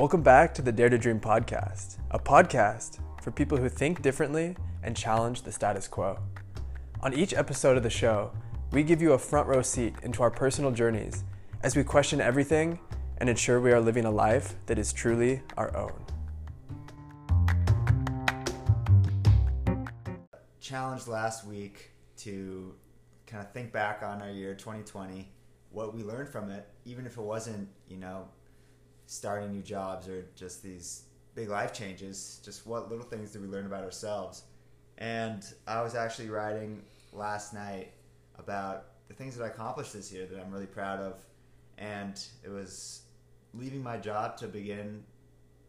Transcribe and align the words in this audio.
Welcome 0.00 0.22
back 0.22 0.54
to 0.54 0.62
the 0.62 0.72
Dare 0.72 0.88
to 0.88 0.96
Dream 0.96 1.20
podcast, 1.20 1.98
a 2.10 2.18
podcast 2.18 3.00
for 3.20 3.30
people 3.30 3.58
who 3.58 3.68
think 3.68 4.00
differently 4.00 4.56
and 4.82 4.96
challenge 4.96 5.42
the 5.42 5.52
status 5.52 5.86
quo. 5.86 6.18
On 7.02 7.12
each 7.12 7.34
episode 7.34 7.76
of 7.76 7.82
the 7.82 7.90
show, 7.90 8.32
we 8.72 8.82
give 8.82 9.02
you 9.02 9.12
a 9.12 9.18
front 9.18 9.46
row 9.46 9.60
seat 9.60 9.94
into 10.02 10.22
our 10.22 10.30
personal 10.30 10.70
journeys 10.70 11.24
as 11.62 11.76
we 11.76 11.84
question 11.84 12.18
everything 12.18 12.78
and 13.18 13.28
ensure 13.28 13.60
we 13.60 13.72
are 13.72 13.80
living 13.80 14.06
a 14.06 14.10
life 14.10 14.54
that 14.64 14.78
is 14.78 14.90
truly 14.90 15.42
our 15.58 15.76
own. 15.76 15.92
Challenged 20.62 21.08
last 21.08 21.46
week 21.46 21.90
to 22.16 22.74
kind 23.26 23.44
of 23.44 23.52
think 23.52 23.70
back 23.70 24.02
on 24.02 24.22
our 24.22 24.30
year 24.30 24.54
2020, 24.54 25.30
what 25.68 25.94
we 25.94 26.02
learned 26.02 26.30
from 26.30 26.48
it, 26.48 26.66
even 26.86 27.04
if 27.04 27.18
it 27.18 27.22
wasn't, 27.22 27.68
you 27.86 27.98
know, 27.98 28.28
starting 29.10 29.50
new 29.50 29.60
jobs 29.60 30.08
or 30.08 30.24
just 30.36 30.62
these 30.62 31.02
big 31.34 31.48
life 31.48 31.72
changes, 31.72 32.40
just 32.44 32.64
what 32.64 32.88
little 32.88 33.04
things 33.04 33.32
did 33.32 33.42
we 33.42 33.48
learn 33.48 33.66
about 33.66 33.82
ourselves. 33.82 34.44
And 34.98 35.44
I 35.66 35.82
was 35.82 35.96
actually 35.96 36.28
writing 36.28 36.84
last 37.12 37.52
night 37.52 37.90
about 38.38 38.84
the 39.08 39.14
things 39.14 39.36
that 39.36 39.42
I 39.42 39.48
accomplished 39.48 39.92
this 39.92 40.12
year 40.12 40.26
that 40.26 40.40
I'm 40.40 40.52
really 40.52 40.66
proud 40.66 41.00
of. 41.00 41.24
And 41.76 42.24
it 42.44 42.50
was 42.50 43.02
leaving 43.52 43.82
my 43.82 43.96
job 43.96 44.36
to 44.36 44.46
begin 44.46 45.02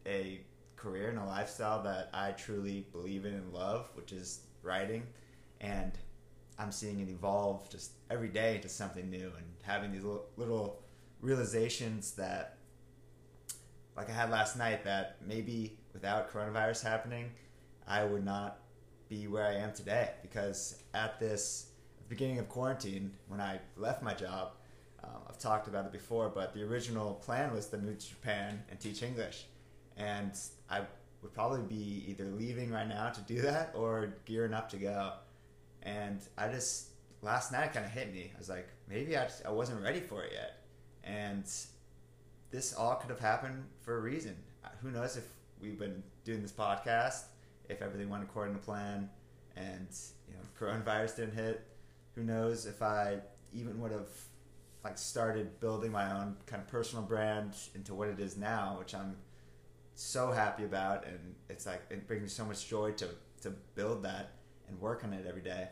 a 0.06 0.42
career 0.76 1.10
and 1.10 1.18
a 1.18 1.24
lifestyle 1.24 1.82
that 1.82 2.10
I 2.14 2.30
truly 2.32 2.86
believe 2.92 3.24
in 3.24 3.34
and 3.34 3.52
love, 3.52 3.90
which 3.94 4.12
is 4.12 4.42
writing. 4.62 5.02
And 5.60 5.90
I'm 6.60 6.70
seeing 6.70 7.00
it 7.00 7.08
evolve 7.08 7.68
just 7.70 7.90
every 8.08 8.28
day 8.28 8.54
into 8.54 8.68
something 8.68 9.10
new 9.10 9.32
and 9.36 9.46
having 9.62 9.90
these 9.90 10.04
little 10.36 10.80
realizations 11.20 12.12
that 12.12 12.58
like 13.96 14.08
I 14.08 14.12
had 14.12 14.30
last 14.30 14.56
night 14.56 14.84
that 14.84 15.16
maybe 15.26 15.78
without 15.92 16.32
coronavirus 16.32 16.82
happening, 16.82 17.30
I 17.86 18.04
would 18.04 18.24
not 18.24 18.58
be 19.08 19.26
where 19.28 19.44
I 19.44 19.54
am 19.54 19.72
today 19.72 20.10
because 20.22 20.82
at 20.94 21.20
this 21.20 21.66
beginning 22.08 22.38
of 22.38 22.48
quarantine, 22.48 23.12
when 23.28 23.40
I 23.40 23.60
left 23.76 24.02
my 24.02 24.14
job, 24.14 24.52
um, 25.04 25.22
I've 25.28 25.38
talked 25.38 25.68
about 25.68 25.84
it 25.84 25.92
before, 25.92 26.28
but 26.28 26.54
the 26.54 26.62
original 26.62 27.14
plan 27.14 27.52
was 27.52 27.66
to 27.68 27.78
move 27.78 27.98
to 27.98 28.08
Japan 28.08 28.62
and 28.70 28.78
teach 28.78 29.02
English, 29.02 29.46
and 29.96 30.38
I 30.70 30.80
would 31.22 31.32
probably 31.34 31.62
be 31.62 32.04
either 32.08 32.24
leaving 32.26 32.70
right 32.70 32.88
now 32.88 33.10
to 33.10 33.20
do 33.22 33.40
that 33.42 33.72
or 33.74 34.14
gearing 34.24 34.54
up 34.54 34.70
to 34.70 34.76
go. 34.76 35.12
And 35.82 36.20
I 36.38 36.48
just 36.48 36.88
last 37.20 37.52
night 37.52 37.72
kind 37.72 37.84
of 37.84 37.92
hit 37.92 38.12
me. 38.12 38.30
I 38.34 38.38
was 38.38 38.48
like, 38.48 38.68
maybe 38.88 39.16
I, 39.16 39.24
just, 39.24 39.44
I 39.44 39.50
wasn't 39.50 39.82
ready 39.82 40.00
for 40.00 40.22
it 40.22 40.32
yet, 40.32 40.64
and 41.04 41.44
this 42.52 42.74
all 42.74 42.94
could 42.94 43.10
have 43.10 43.18
happened 43.18 43.64
for 43.80 43.96
a 43.96 44.00
reason. 44.00 44.36
Who 44.82 44.90
knows 44.90 45.16
if 45.16 45.24
we've 45.60 45.78
been 45.78 46.02
doing 46.24 46.42
this 46.42 46.52
podcast, 46.52 47.24
if 47.68 47.82
everything 47.82 48.08
went 48.08 48.22
according 48.22 48.54
to 48.54 48.60
plan, 48.60 49.08
and 49.56 49.88
you 50.28 50.34
know 50.34 50.40
coronavirus 50.58 51.16
didn't 51.16 51.34
hit. 51.34 51.66
Who 52.14 52.22
knows 52.22 52.66
if 52.66 52.82
I 52.82 53.18
even 53.52 53.80
would 53.80 53.90
have 53.90 54.08
like 54.84 54.98
started 54.98 55.60
building 55.60 55.92
my 55.92 56.12
own 56.12 56.36
kind 56.46 56.60
of 56.62 56.68
personal 56.68 57.04
brand 57.04 57.54
into 57.74 57.94
what 57.94 58.08
it 58.08 58.20
is 58.20 58.36
now, 58.36 58.76
which 58.78 58.94
I'm 58.94 59.16
so 59.94 60.30
happy 60.30 60.64
about, 60.64 61.06
and 61.06 61.34
it's 61.48 61.66
like 61.66 61.82
it 61.90 62.06
brings 62.06 62.22
me 62.22 62.28
so 62.28 62.44
much 62.44 62.68
joy 62.68 62.92
to 62.92 63.08
to 63.42 63.50
build 63.74 64.02
that 64.04 64.32
and 64.68 64.80
work 64.80 65.04
on 65.04 65.12
it 65.12 65.26
every 65.26 65.42
day. 65.42 65.68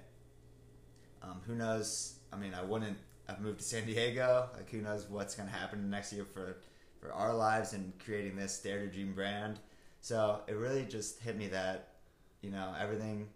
Um, 1.23 1.41
who 1.47 1.55
knows? 1.55 2.15
I 2.33 2.37
mean, 2.37 2.55
I 2.55 2.63
wouldn't. 2.63 2.97
I've 3.29 3.41
moved 3.41 3.59
to 3.59 3.65
San 3.65 3.87
Diego. 3.87 4.49
Like, 4.55 4.71
who 4.71 4.81
knows 4.81 5.07
what's 5.09 5.35
going 5.35 5.49
to 5.49 5.55
happen 5.55 5.91
next 5.91 6.13
year 6.13 6.25
for 6.25 6.57
for 7.01 7.13
our 7.13 7.35
lives 7.35 7.73
and 7.73 7.93
creating 8.05 8.37
this 8.37 8.59
Dare 8.59 8.81
to 8.81 8.87
Dream 8.87 9.15
brand. 9.15 9.59
So 10.01 10.41
it 10.47 10.55
really 10.55 10.85
just 10.85 11.21
hit 11.21 11.37
me 11.37 11.49
that, 11.49 11.95
you 12.43 12.51
know, 12.51 12.75
everything 12.79 13.29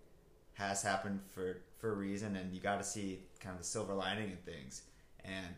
has 0.54 0.82
happened 0.82 1.20
for, 1.34 1.62
for 1.78 1.92
a 1.92 1.94
reason 1.94 2.36
and 2.36 2.52
you 2.52 2.60
got 2.60 2.78
to 2.78 2.84
see 2.84 3.20
kind 3.40 3.54
of 3.54 3.60
the 3.60 3.66
silver 3.66 3.94
lining 3.94 4.30
in 4.30 4.36
things. 4.38 4.82
And 5.24 5.56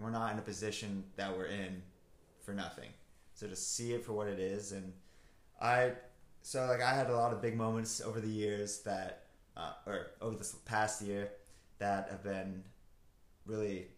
we're 0.00 0.10
not 0.10 0.32
in 0.32 0.38
a 0.38 0.42
position 0.42 1.04
that 1.16 1.36
we're 1.36 1.46
in 1.46 1.82
for 2.40 2.52
nothing. 2.52 2.90
So 3.34 3.46
just 3.46 3.74
see 3.74 3.92
it 3.92 4.04
for 4.04 4.12
what 4.12 4.28
it 4.28 4.38
is. 4.38 4.72
And 4.72 4.92
I, 5.60 5.92
so 6.42 6.66
like 6.66 6.82
I 6.82 6.94
had 6.94 7.10
a 7.10 7.16
lot 7.16 7.32
of 7.32 7.40
big 7.40 7.56
moments 7.56 8.00
over 8.00 8.20
the 8.20 8.28
years 8.28 8.80
that, 8.82 9.26
uh, 9.56 9.72
or 9.86 10.10
over 10.20 10.36
this 10.36 10.52
past 10.64 11.00
year 11.02 11.30
that 11.78 12.08
have 12.10 12.22
been 12.22 12.64
really 13.46 13.88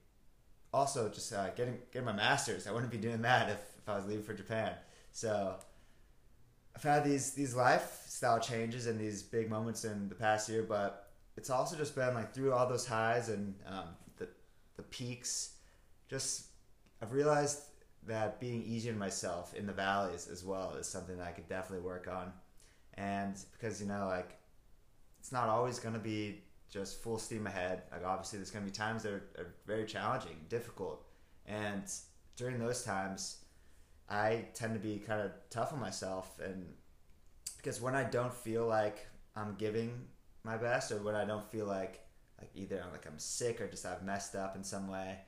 also 0.76 1.09
just 1.09 1.32
uh, 1.32 1.48
getting 1.56 1.78
getting 1.91 2.04
my 2.04 2.12
master's. 2.12 2.66
I 2.66 2.72
wouldn't 2.72 2.92
be 2.92 2.98
doing 2.98 3.22
that 3.22 3.48
if, 3.48 3.60
if 3.78 3.88
I 3.88 3.97
was 3.97 4.06
leaving 4.06 4.25
for 4.25 4.34
Japan. 4.34 4.72
So 5.12 5.56
I've 6.76 6.82
had 6.82 7.03
these 7.03 7.32
these 7.32 7.54
lifestyle 7.54 8.38
changes 8.38 8.87
and 8.87 9.00
these 9.00 9.22
big 9.22 9.48
moments 9.48 9.84
in 9.84 10.09
the 10.09 10.14
past 10.14 10.48
year, 10.48 10.62
but 10.62 11.09
it's 11.37 11.48
also 11.48 11.76
just 11.76 11.94
been 11.94 12.14
like 12.14 12.34
through 12.34 12.53
all 12.53 12.69
those 12.69 12.87
highs 12.87 13.31
and 13.31 13.54
um, 13.66 13.88
the 14.19 14.28
the 14.76 14.82
peaks. 14.82 15.54
Just 16.09 16.48
I've 17.03 17.12
realized 17.12 17.60
that 18.06 18.38
being 18.38 18.62
easier 18.62 18.93
on 18.93 18.98
myself 18.98 19.54
in 19.54 19.66
the 19.66 19.72
valleys 19.72 20.28
as 20.31 20.44
well 20.44 20.75
is 20.78 20.87
something 20.87 21.16
that 21.16 21.26
I 21.26 21.32
could 21.32 21.48
definitely 21.48 21.84
work 21.84 22.06
on. 22.06 22.32
And 22.94 23.34
because 23.53 23.81
you 23.81 23.88
know, 23.88 24.06
like 24.06 24.38
it's 25.19 25.32
not 25.32 25.48
always 25.48 25.78
going 25.78 25.94
to 25.94 26.00
be 26.00 26.43
just 26.71 27.03
full 27.03 27.19
steam 27.19 27.47
ahead. 27.47 27.82
Like 27.93 28.04
obviously, 28.04 28.38
there's 28.38 28.50
going 28.50 28.65
to 28.65 28.71
be 28.71 28.77
times 28.77 29.03
that 29.03 29.12
are, 29.12 29.25
are 29.38 29.54
very 29.66 29.87
challenging, 29.87 30.37
difficult, 30.49 31.04
and 31.47 31.84
during 32.37 32.59
those 32.59 32.82
times, 32.82 33.38
I 34.09 34.47
tend 34.54 34.75
to 34.75 34.81
be 34.81 34.99
kind 34.99 35.21
of 35.21 35.32
tough 35.50 35.72
on 35.72 35.81
myself, 35.81 36.38
and 36.43 36.66
because 37.56 37.81
when 37.81 37.94
I 37.94 38.05
don't 38.05 38.32
feel 38.32 38.66
like 38.66 39.06
I'm 39.34 39.55
giving 39.56 40.06
my 40.44 40.56
best, 40.56 40.93
or 40.93 40.99
when 40.99 41.15
I 41.15 41.25
don't 41.25 41.44
feel 41.50 41.66
like 41.66 42.00
like 42.38 42.50
either 42.55 42.82
I'm 42.84 42.93
like 42.93 43.06
I'm 43.06 43.19
sick 43.19 43.60
or 43.60 43.69
just 43.69 43.87
I've 43.87 44.03
messed 44.03 44.34
up 44.34 44.56
in 44.56 44.65
some 44.65 44.88
way, 44.88 45.19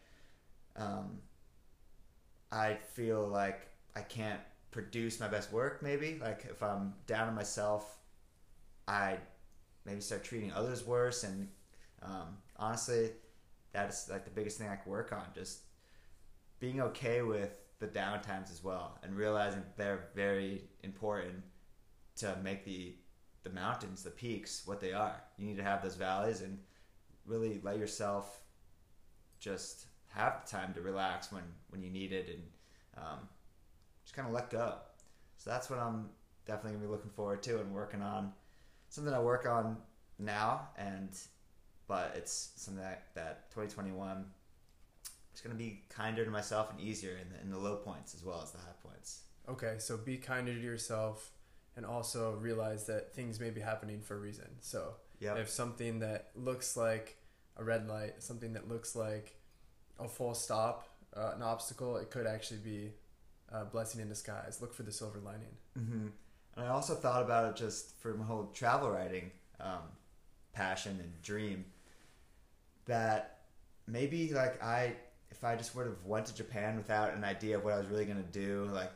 um, 0.77 1.19
I 2.53 2.75
feel 2.94 3.27
like 3.27 3.69
I 3.97 4.00
can't 4.00 4.41
produce 4.71 5.19
my 5.19 5.28
best 5.28 5.53
work. 5.53 5.82
Maybe 5.82 6.19
like 6.21 6.47
if 6.50 6.62
I'm 6.62 6.94
down 7.06 7.28
on 7.28 7.34
myself, 7.34 7.98
I 8.87 9.19
maybe 9.88 10.00
start 10.00 10.25
treating 10.25 10.53
others 10.53 10.87
worse. 10.87 11.25
And 11.25 11.49
um, 12.03 12.38
honestly, 12.56 13.10
that's 13.72 14.10
like 14.10 14.25
the 14.25 14.31
biggest 14.31 14.59
thing 14.59 14.69
I 14.69 14.76
can 14.76 14.91
work 14.91 15.12
on. 15.12 15.25
Just 15.34 15.60
being 16.60 16.81
okay 16.81 17.22
with 17.22 17.60
the 17.78 17.87
downtimes 17.87 18.50
as 18.50 18.62
well, 18.62 18.98
and 19.03 19.16
realizing 19.16 19.62
they're 19.77 20.09
very 20.15 20.65
important 20.82 21.43
to 22.16 22.37
make 22.43 22.65
the 22.65 22.94
the 23.44 23.50
mountains, 23.50 24.03
the 24.03 24.10
peaks, 24.10 24.62
what 24.66 24.81
they 24.81 24.93
are. 24.93 25.22
You 25.38 25.47
need 25.47 25.56
to 25.56 25.62
have 25.62 25.82
those 25.82 25.94
valleys 25.94 26.41
and 26.41 26.59
really 27.25 27.60
let 27.62 27.78
yourself 27.78 28.43
just 29.38 29.87
have 30.09 30.44
the 30.44 30.50
time 30.50 30.75
to 30.75 30.81
relax 30.81 31.31
when 31.32 31.44
when 31.71 31.82
you 31.82 31.91
need 31.91 32.12
it 32.12 32.28
and 32.28 32.43
um, 33.04 33.21
just 34.04 34.15
kind 34.15 34.27
of 34.27 34.34
let 34.34 34.50
go. 34.50 34.75
So 35.37 35.50
that's 35.50 35.71
what 35.71 35.78
I'm 35.78 36.10
definitely 36.47 36.72
gonna 36.72 36.87
be 36.87 36.91
looking 36.91 37.10
forward 37.10 37.43
to 37.44 37.60
and 37.60 37.72
working 37.72 38.03
on 38.03 38.32
something 38.88 39.12
I 39.12 39.21
work 39.21 39.47
on 39.47 39.76
now, 40.19 40.69
and 40.76 41.10
but 41.87 42.12
it's 42.16 42.50
something 42.56 42.82
that, 42.82 43.06
that 43.15 43.50
2021 43.50 44.25
is 45.34 45.41
going 45.41 45.56
to 45.56 45.59
be 45.59 45.82
kinder 45.88 46.25
to 46.25 46.31
myself 46.31 46.71
and 46.71 46.81
easier 46.81 47.12
in 47.12 47.28
the, 47.31 47.41
in 47.41 47.50
the 47.50 47.59
low 47.59 47.77
points 47.77 48.15
as 48.15 48.22
well 48.22 48.41
as 48.43 48.50
the 48.53 48.59
high 48.59 48.77
points. 48.84 49.22
Okay, 49.48 49.77
so 49.78 49.97
be 49.97 50.19
kinder 50.19 50.53
to 50.53 50.60
yourself 50.60 51.31
and 51.77 51.87
also 51.87 52.37
realize 52.41 52.87
that 52.87 53.15
things 53.15 53.41
may 53.41 53.50
be 53.50 53.60
happening 53.60 54.00
for 54.03 54.16
a 54.16 54.19
reason. 54.19 54.48
So 54.60 54.94
yep. 55.21 55.38
if 55.38 55.48
something 55.48 56.00
that 56.00 56.31
looks 56.34 56.77
like 56.77 57.16
a 57.56 57.65
red 57.65 57.88
light, 57.88 58.22
something 58.22 58.53
that 58.53 58.69
looks 58.69 58.94
like 58.94 59.36
a 59.98 60.09
full 60.09 60.34
stop, 60.34 60.89
uh, 61.16 61.33
an 61.34 61.42
obstacle, 61.42 61.97
it 61.97 62.10
could 62.10 62.27
actually 62.27 62.60
be 62.60 62.91
a 63.51 63.65
blessing 63.65 64.01
in 64.01 64.09
disguise. 64.09 64.60
Look 64.60 64.74
for 64.74 64.83
the 64.83 64.92
silver 64.92 65.21
lining. 65.21 65.57
Mm-hmm. 65.78 66.09
And 66.59 66.66
I 66.66 66.71
also 66.71 66.97
thought 66.97 67.22
about 67.22 67.51
it 67.51 67.57
just 67.57 67.97
for 68.01 68.15
my 68.15 68.25
whole 68.25 68.47
travel 68.53 68.91
writing 68.91 69.31
um, 69.60 69.83
passion 70.53 70.99
and 71.01 71.22
dream 71.22 71.65
that 72.87 73.39
maybe 73.87 74.33
like 74.34 74.60
I 74.60 74.97
if 75.31 75.45
I 75.45 75.55
just 75.55 75.77
would 75.77 75.87
have 75.87 76.05
went 76.05 76.27
to 76.27 76.34
Japan 76.34 76.77
without 76.77 77.15
an 77.15 77.22
idea 77.22 77.57
of 77.59 77.65
what 77.65 77.75
I 77.75 77.78
was 77.78 77.87
really 77.87 78.07
gonna 78.07 78.22
do, 78.22 78.69
like, 78.72 78.95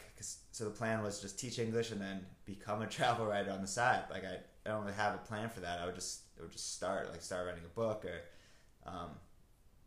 so 0.50 0.64
the 0.64 0.70
plan 0.70 1.02
was 1.02 1.20
just 1.20 1.38
teach 1.38 1.58
English 1.58 1.92
and 1.92 2.00
then 2.00 2.26
become 2.46 2.82
a 2.82 2.86
travel 2.98 3.26
writer 3.26 3.50
on 3.52 3.60
the 3.60 3.68
side. 3.68 4.04
Like, 4.10 4.24
I, 4.24 4.38
I 4.66 4.72
don't 4.72 4.80
really 4.82 4.94
have 4.94 5.14
a 5.14 5.18
plan 5.18 5.50
for 5.50 5.60
that. 5.60 5.78
I 5.78 5.86
would 5.86 5.94
just, 5.94 6.22
I 6.38 6.42
would 6.42 6.50
just 6.50 6.74
start, 6.74 7.10
like, 7.10 7.22
start 7.22 7.46
writing 7.46 7.62
a 7.64 7.78
book 7.78 8.06
or, 8.06 8.90
um, 8.90 9.10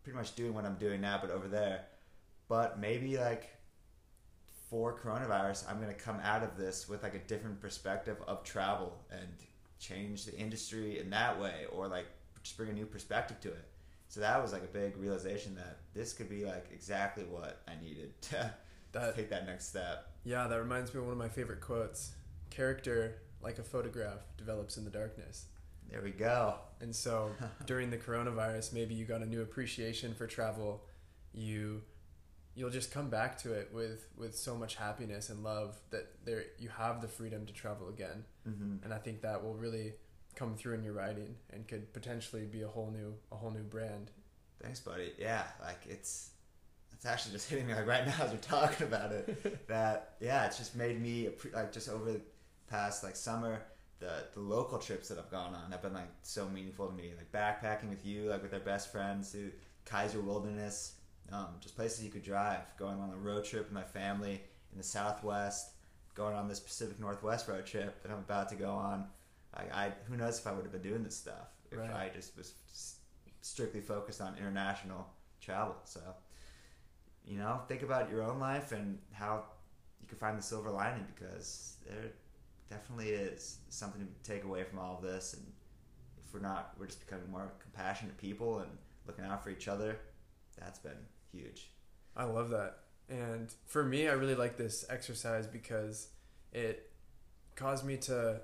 pretty 0.03 0.17
much 0.17 0.35
doing 0.35 0.53
what 0.53 0.65
I'm 0.65 0.75
doing 0.75 1.01
now, 1.01 1.17
but 1.19 1.31
over 1.31 1.47
there. 1.47 1.85
But 2.47 2.79
maybe 2.79 3.17
like 3.17 3.49
for 4.69 4.97
coronavirus, 4.97 5.69
I'm 5.69 5.77
going 5.77 5.93
to 5.93 5.99
come 5.99 6.19
out 6.23 6.43
of 6.43 6.57
this 6.57 6.89
with 6.89 7.03
like 7.03 7.15
a 7.15 7.19
different 7.19 7.59
perspective 7.61 8.17
of 8.27 8.43
travel 8.43 8.97
and 9.11 9.27
change 9.79 10.25
the 10.25 10.35
industry 10.37 10.99
in 10.99 11.09
that 11.11 11.39
way 11.39 11.65
or 11.71 11.87
like 11.87 12.05
just 12.41 12.57
bring 12.57 12.69
a 12.69 12.73
new 12.73 12.85
perspective 12.85 13.39
to 13.41 13.49
it. 13.49 13.65
So 14.07 14.19
that 14.21 14.41
was 14.41 14.53
like 14.53 14.63
a 14.63 14.67
big 14.67 14.97
realization 14.97 15.55
that 15.55 15.77
this 15.93 16.13
could 16.13 16.29
be 16.29 16.45
like 16.45 16.67
exactly 16.71 17.23
what 17.23 17.61
I 17.67 17.73
needed 17.83 18.19
to 18.23 18.53
that 18.95 19.15
take 19.15 19.29
that 19.29 19.45
next 19.45 19.67
step. 19.67 20.09
Yeah, 20.23 20.47
that 20.47 20.59
reminds 20.59 20.93
me 20.93 20.99
of 20.99 21.05
one 21.05 21.11
of 21.11 21.19
my 21.19 21.29
favorite 21.29 21.61
quotes. 21.61 22.13
Character, 22.49 23.17
like 23.41 23.59
a 23.59 23.63
photograph, 23.63 24.19
develops 24.37 24.77
in 24.77 24.85
the 24.85 24.89
darkness. 24.89 25.45
There 25.91 26.01
we 26.01 26.11
go. 26.11 26.55
And 26.81 26.95
so 26.95 27.31
during 27.65 27.89
the 27.89 27.97
coronavirus, 27.97 28.73
maybe 28.73 28.95
you 28.95 29.05
got 29.05 29.21
a 29.21 29.25
new 29.25 29.41
appreciation 29.41 30.13
for 30.13 30.25
travel. 30.25 30.83
You 31.33 31.81
you'll 32.55 32.69
just 32.69 32.91
come 32.91 33.09
back 33.09 33.37
to 33.39 33.53
it 33.53 33.69
with 33.73 34.07
with 34.17 34.35
so 34.35 34.55
much 34.55 34.75
happiness 34.75 35.29
and 35.29 35.43
love 35.43 35.77
that 35.91 36.07
there 36.23 36.45
you 36.57 36.69
have 36.69 37.01
the 37.01 37.07
freedom 37.07 37.45
to 37.45 37.53
travel 37.53 37.89
again. 37.89 38.23
Mm-hmm. 38.47 38.83
And 38.83 38.93
I 38.93 38.97
think 38.97 39.21
that 39.21 39.43
will 39.43 39.55
really 39.55 39.93
come 40.35 40.55
through 40.55 40.75
in 40.75 40.83
your 40.83 40.93
writing 40.93 41.35
and 41.51 41.67
could 41.67 41.93
potentially 41.93 42.45
be 42.45 42.61
a 42.61 42.67
whole 42.67 42.91
new 42.91 43.13
a 43.31 43.35
whole 43.35 43.51
new 43.51 43.63
brand. 43.63 44.11
Thanks, 44.61 44.79
buddy. 44.79 45.11
Yeah, 45.19 45.43
like 45.61 45.81
it's 45.87 46.31
it's 46.93 47.05
actually 47.05 47.33
just 47.33 47.49
hitting 47.49 47.67
me 47.67 47.75
like 47.75 47.87
right 47.87 48.05
now 48.05 48.15
as 48.23 48.31
we're 48.31 48.37
talking 48.37 48.87
about 48.87 49.11
it. 49.11 49.67
that 49.67 50.15
yeah, 50.21 50.45
it's 50.45 50.57
just 50.57 50.75
made 50.75 50.99
me 51.01 51.29
like 51.53 51.71
just 51.71 51.89
over 51.89 52.13
the 52.13 52.21
past 52.67 53.03
like 53.03 53.15
summer 53.15 53.61
the 53.99 54.23
the 54.33 54.39
local 54.39 54.77
trips 54.77 55.09
that 55.09 55.17
I've 55.17 55.31
gone 55.31 55.53
on 55.55 55.71
have 55.71 55.81
been 55.81 55.93
like 55.93 56.09
so 56.21 56.47
meaningful 56.47 56.87
to 56.87 56.93
me. 56.93 57.11
Like 57.17 57.31
backpacking 57.31 57.89
with 57.89 58.05
you, 58.05 58.29
like 58.29 58.41
with 58.41 58.53
our 58.53 58.59
best 58.59 58.91
friends 58.91 59.31
to 59.33 59.51
Kaiser 59.85 60.21
Wilderness, 60.21 60.93
um, 61.31 61.47
just 61.59 61.75
places 61.75 62.03
you 62.03 62.11
could 62.11 62.23
drive. 62.23 62.61
Going 62.77 62.99
on 62.99 63.11
a 63.11 63.17
road 63.17 63.45
trip 63.45 63.63
with 63.63 63.73
my 63.73 63.83
family 63.83 64.41
in 64.71 64.77
the 64.77 64.83
Southwest, 64.83 65.71
going 66.13 66.35
on 66.35 66.47
this 66.47 66.59
Pacific 66.59 66.99
Northwest 66.99 67.47
road 67.47 67.65
trip 67.65 68.01
that 68.03 68.11
I'm 68.11 68.19
about 68.19 68.49
to 68.49 68.55
go 68.55 68.71
on. 68.71 69.07
I, 69.53 69.85
I 69.85 69.91
who 70.07 70.17
knows 70.17 70.39
if 70.39 70.47
I 70.47 70.51
would 70.51 70.63
have 70.63 70.71
been 70.71 70.81
doing 70.81 71.03
this 71.03 71.15
stuff 71.15 71.49
if 71.71 71.77
right. 71.77 71.91
I 71.91 72.11
just 72.13 72.37
was 72.37 72.53
strictly 73.41 73.81
focused 73.81 74.21
on 74.21 74.35
international 74.37 75.07
travel. 75.41 75.75
So, 75.85 76.01
you 77.25 77.37
know, 77.37 77.61
think 77.67 77.83
about 77.83 78.09
your 78.09 78.23
own 78.23 78.39
life 78.39 78.71
and 78.71 78.97
how 79.11 79.43
you 80.01 80.07
can 80.07 80.17
find 80.17 80.37
the 80.37 80.43
silver 80.43 80.71
lining 80.71 81.05
because 81.15 81.77
there 81.87 82.11
definitely 82.69 83.09
is 83.09 83.57
something 83.69 84.01
to 84.01 84.29
take 84.29 84.43
away 84.43 84.63
from 84.63 84.79
all 84.79 84.97
of 84.97 85.03
this. 85.03 85.33
And 85.33 85.45
if 86.25 86.33
we're 86.33 86.39
not, 86.39 86.73
we're 86.79 86.87
just 86.87 87.05
becoming 87.05 87.29
more 87.31 87.51
compassionate 87.61 88.17
people 88.17 88.59
and 88.59 88.71
looking 89.07 89.25
out 89.25 89.43
for 89.43 89.49
each 89.49 89.67
other. 89.67 89.99
That's 90.59 90.79
been 90.79 90.93
huge. 91.35 91.71
I 92.15 92.23
love 92.23 92.49
that. 92.49 92.79
And 93.09 93.53
for 93.65 93.83
me, 93.83 94.07
I 94.07 94.13
really 94.13 94.35
like 94.35 94.57
this 94.57 94.85
exercise 94.89 95.45
because 95.45 96.07
it 96.51 96.89
caused 97.55 97.85
me 97.85 97.97
to 97.97 98.41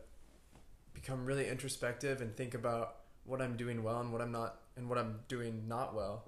become 0.93 1.25
really 1.25 1.47
introspective 1.47 2.21
and 2.21 2.35
think 2.35 2.53
about 2.53 2.97
what 3.23 3.41
I'm 3.41 3.55
doing 3.55 3.83
well 3.83 3.99
and 4.01 4.11
what 4.11 4.21
I'm 4.21 4.31
not 4.31 4.57
and 4.75 4.89
what 4.89 4.97
I'm 4.97 5.19
doing 5.27 5.63
not 5.67 5.95
well. 5.95 6.23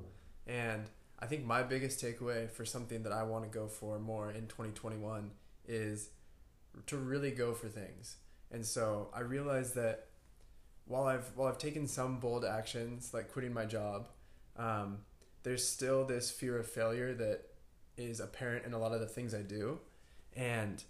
And 0.47 0.89
I 1.19 1.25
think 1.25 1.45
my 1.45 1.63
biggest 1.63 2.03
takeaway 2.03 2.49
for 2.49 2.65
something 2.65 3.03
that 3.03 3.13
I 3.13 3.23
want 3.23 3.43
to 3.45 3.49
go 3.49 3.67
for 3.67 3.99
more 3.99 4.31
in 4.31 4.47
2021 4.47 5.31
is 5.67 6.09
to 6.87 6.97
really 6.97 7.31
go 7.31 7.53
for 7.53 7.67
things. 7.67 8.17
And 8.51 8.65
so 8.65 9.09
I 9.13 9.21
realized 9.21 9.75
that 9.75 10.07
while 10.85 11.05
I've 11.05 11.31
while 11.35 11.47
I've 11.47 11.57
taken 11.57 11.87
some 11.87 12.19
bold 12.19 12.43
actions 12.43 13.13
like 13.13 13.31
quitting 13.31 13.53
my 13.53 13.65
job, 13.65 14.07
um, 14.57 14.99
there's 15.43 15.67
still 15.67 16.05
this 16.05 16.31
fear 16.31 16.57
of 16.57 16.67
failure 16.67 17.13
that 17.13 17.41
is 17.97 18.19
apparent 18.19 18.65
in 18.65 18.73
a 18.73 18.79
lot 18.79 18.93
of 18.93 18.99
the 18.99 19.05
things 19.05 19.33
I 19.33 19.41
do, 19.41 19.79
and 20.35 20.83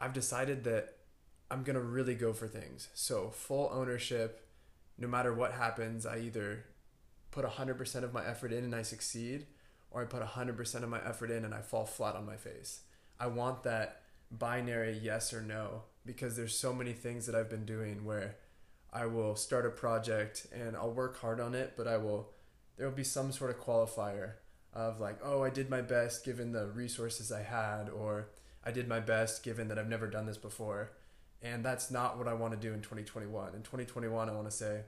I've 0.00 0.12
decided 0.12 0.64
that 0.64 0.96
I'm 1.50 1.62
gonna 1.62 1.80
really 1.80 2.14
go 2.14 2.32
for 2.32 2.48
things. 2.48 2.88
So 2.94 3.30
full 3.30 3.70
ownership, 3.72 4.46
no 4.98 5.06
matter 5.06 5.32
what 5.32 5.52
happens, 5.52 6.04
I 6.04 6.18
either 6.18 6.64
put 7.30 7.44
100% 7.44 8.02
of 8.02 8.12
my 8.12 8.26
effort 8.26 8.52
in 8.52 8.64
and 8.64 8.74
I 8.74 8.82
succeed, 8.82 9.46
or 9.90 10.02
I 10.02 10.06
put 10.06 10.22
100% 10.22 10.82
of 10.82 10.88
my 10.88 11.00
effort 11.04 11.30
in 11.30 11.44
and 11.44 11.54
I 11.54 11.60
fall 11.60 11.84
flat 11.84 12.16
on 12.16 12.26
my 12.26 12.36
face. 12.36 12.80
I 13.20 13.28
want 13.28 13.62
that 13.62 14.02
binary 14.30 14.98
yes 15.00 15.32
or 15.32 15.40
no 15.40 15.82
because 16.04 16.36
there's 16.36 16.58
so 16.58 16.72
many 16.72 16.92
things 16.92 17.26
that 17.26 17.34
I've 17.34 17.50
been 17.50 17.64
doing 17.64 18.04
where 18.04 18.36
I 18.92 19.06
will 19.06 19.36
start 19.36 19.66
a 19.66 19.70
project 19.70 20.46
and 20.52 20.76
I'll 20.76 20.92
work 20.92 21.20
hard 21.20 21.40
on 21.40 21.54
it, 21.54 21.74
but 21.76 21.86
I 21.86 21.98
will 21.98 22.30
there 22.76 22.86
will 22.86 22.94
be 22.94 23.04
some 23.04 23.32
sort 23.32 23.50
of 23.50 23.58
qualifier 23.58 24.32
of 24.72 25.00
like, 25.00 25.18
oh, 25.24 25.42
I 25.42 25.50
did 25.50 25.70
my 25.70 25.80
best 25.80 26.24
given 26.24 26.52
the 26.52 26.66
resources 26.66 27.32
I 27.32 27.42
had 27.42 27.88
or 27.88 28.28
I 28.64 28.70
did 28.70 28.88
my 28.88 29.00
best 29.00 29.42
given 29.42 29.68
that 29.68 29.78
I've 29.78 29.88
never 29.88 30.06
done 30.06 30.26
this 30.26 30.36
before. 30.36 30.92
And 31.42 31.64
that's 31.64 31.90
not 31.90 32.18
what 32.18 32.28
I 32.28 32.34
want 32.34 32.52
to 32.52 32.58
do 32.58 32.74
in 32.74 32.80
2021. 32.80 33.54
In 33.54 33.62
2021, 33.62 34.28
I 34.28 34.32
want 34.32 34.46
to 34.46 34.50
say, 34.50 34.82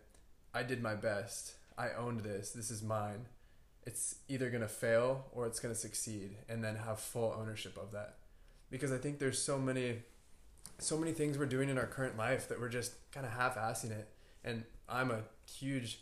I 0.53 0.63
did 0.63 0.83
my 0.83 0.95
best. 0.95 1.55
I 1.77 1.91
owned 1.91 2.21
this. 2.21 2.51
This 2.51 2.71
is 2.71 2.83
mine. 2.83 3.27
It's 3.87 4.17
either 4.29 4.51
going 4.51 4.63
to 4.63 4.69
fail 4.69 5.27
or 5.33 5.47
it's 5.47 5.61
going 5.61 5.75
to 5.75 5.81
succeed 5.81 6.37
and 6.49 6.63
then 6.63 6.77
have 6.77 7.01
full 7.01 7.35
ownership 7.39 7.79
of 7.79 7.93
that 7.93 8.17
because 8.71 8.93
I 8.93 8.99
think 8.99 9.19
there's 9.19 9.41
so 9.41 9.59
many 9.59 10.01
so 10.79 10.97
many 10.97 11.13
things 11.13 11.39
we're 11.39 11.47
doing 11.47 11.69
in 11.69 11.79
our 11.79 11.87
current 11.87 12.17
life 12.17 12.49
that 12.49 12.61
we're 12.61 12.69
just 12.69 12.93
kind 13.11 13.27
of 13.27 13.33
half-assing 13.33 13.91
it 13.91 14.09
and 14.45 14.65
I'm 14.89 15.11
a 15.11 15.23
huge 15.51 16.01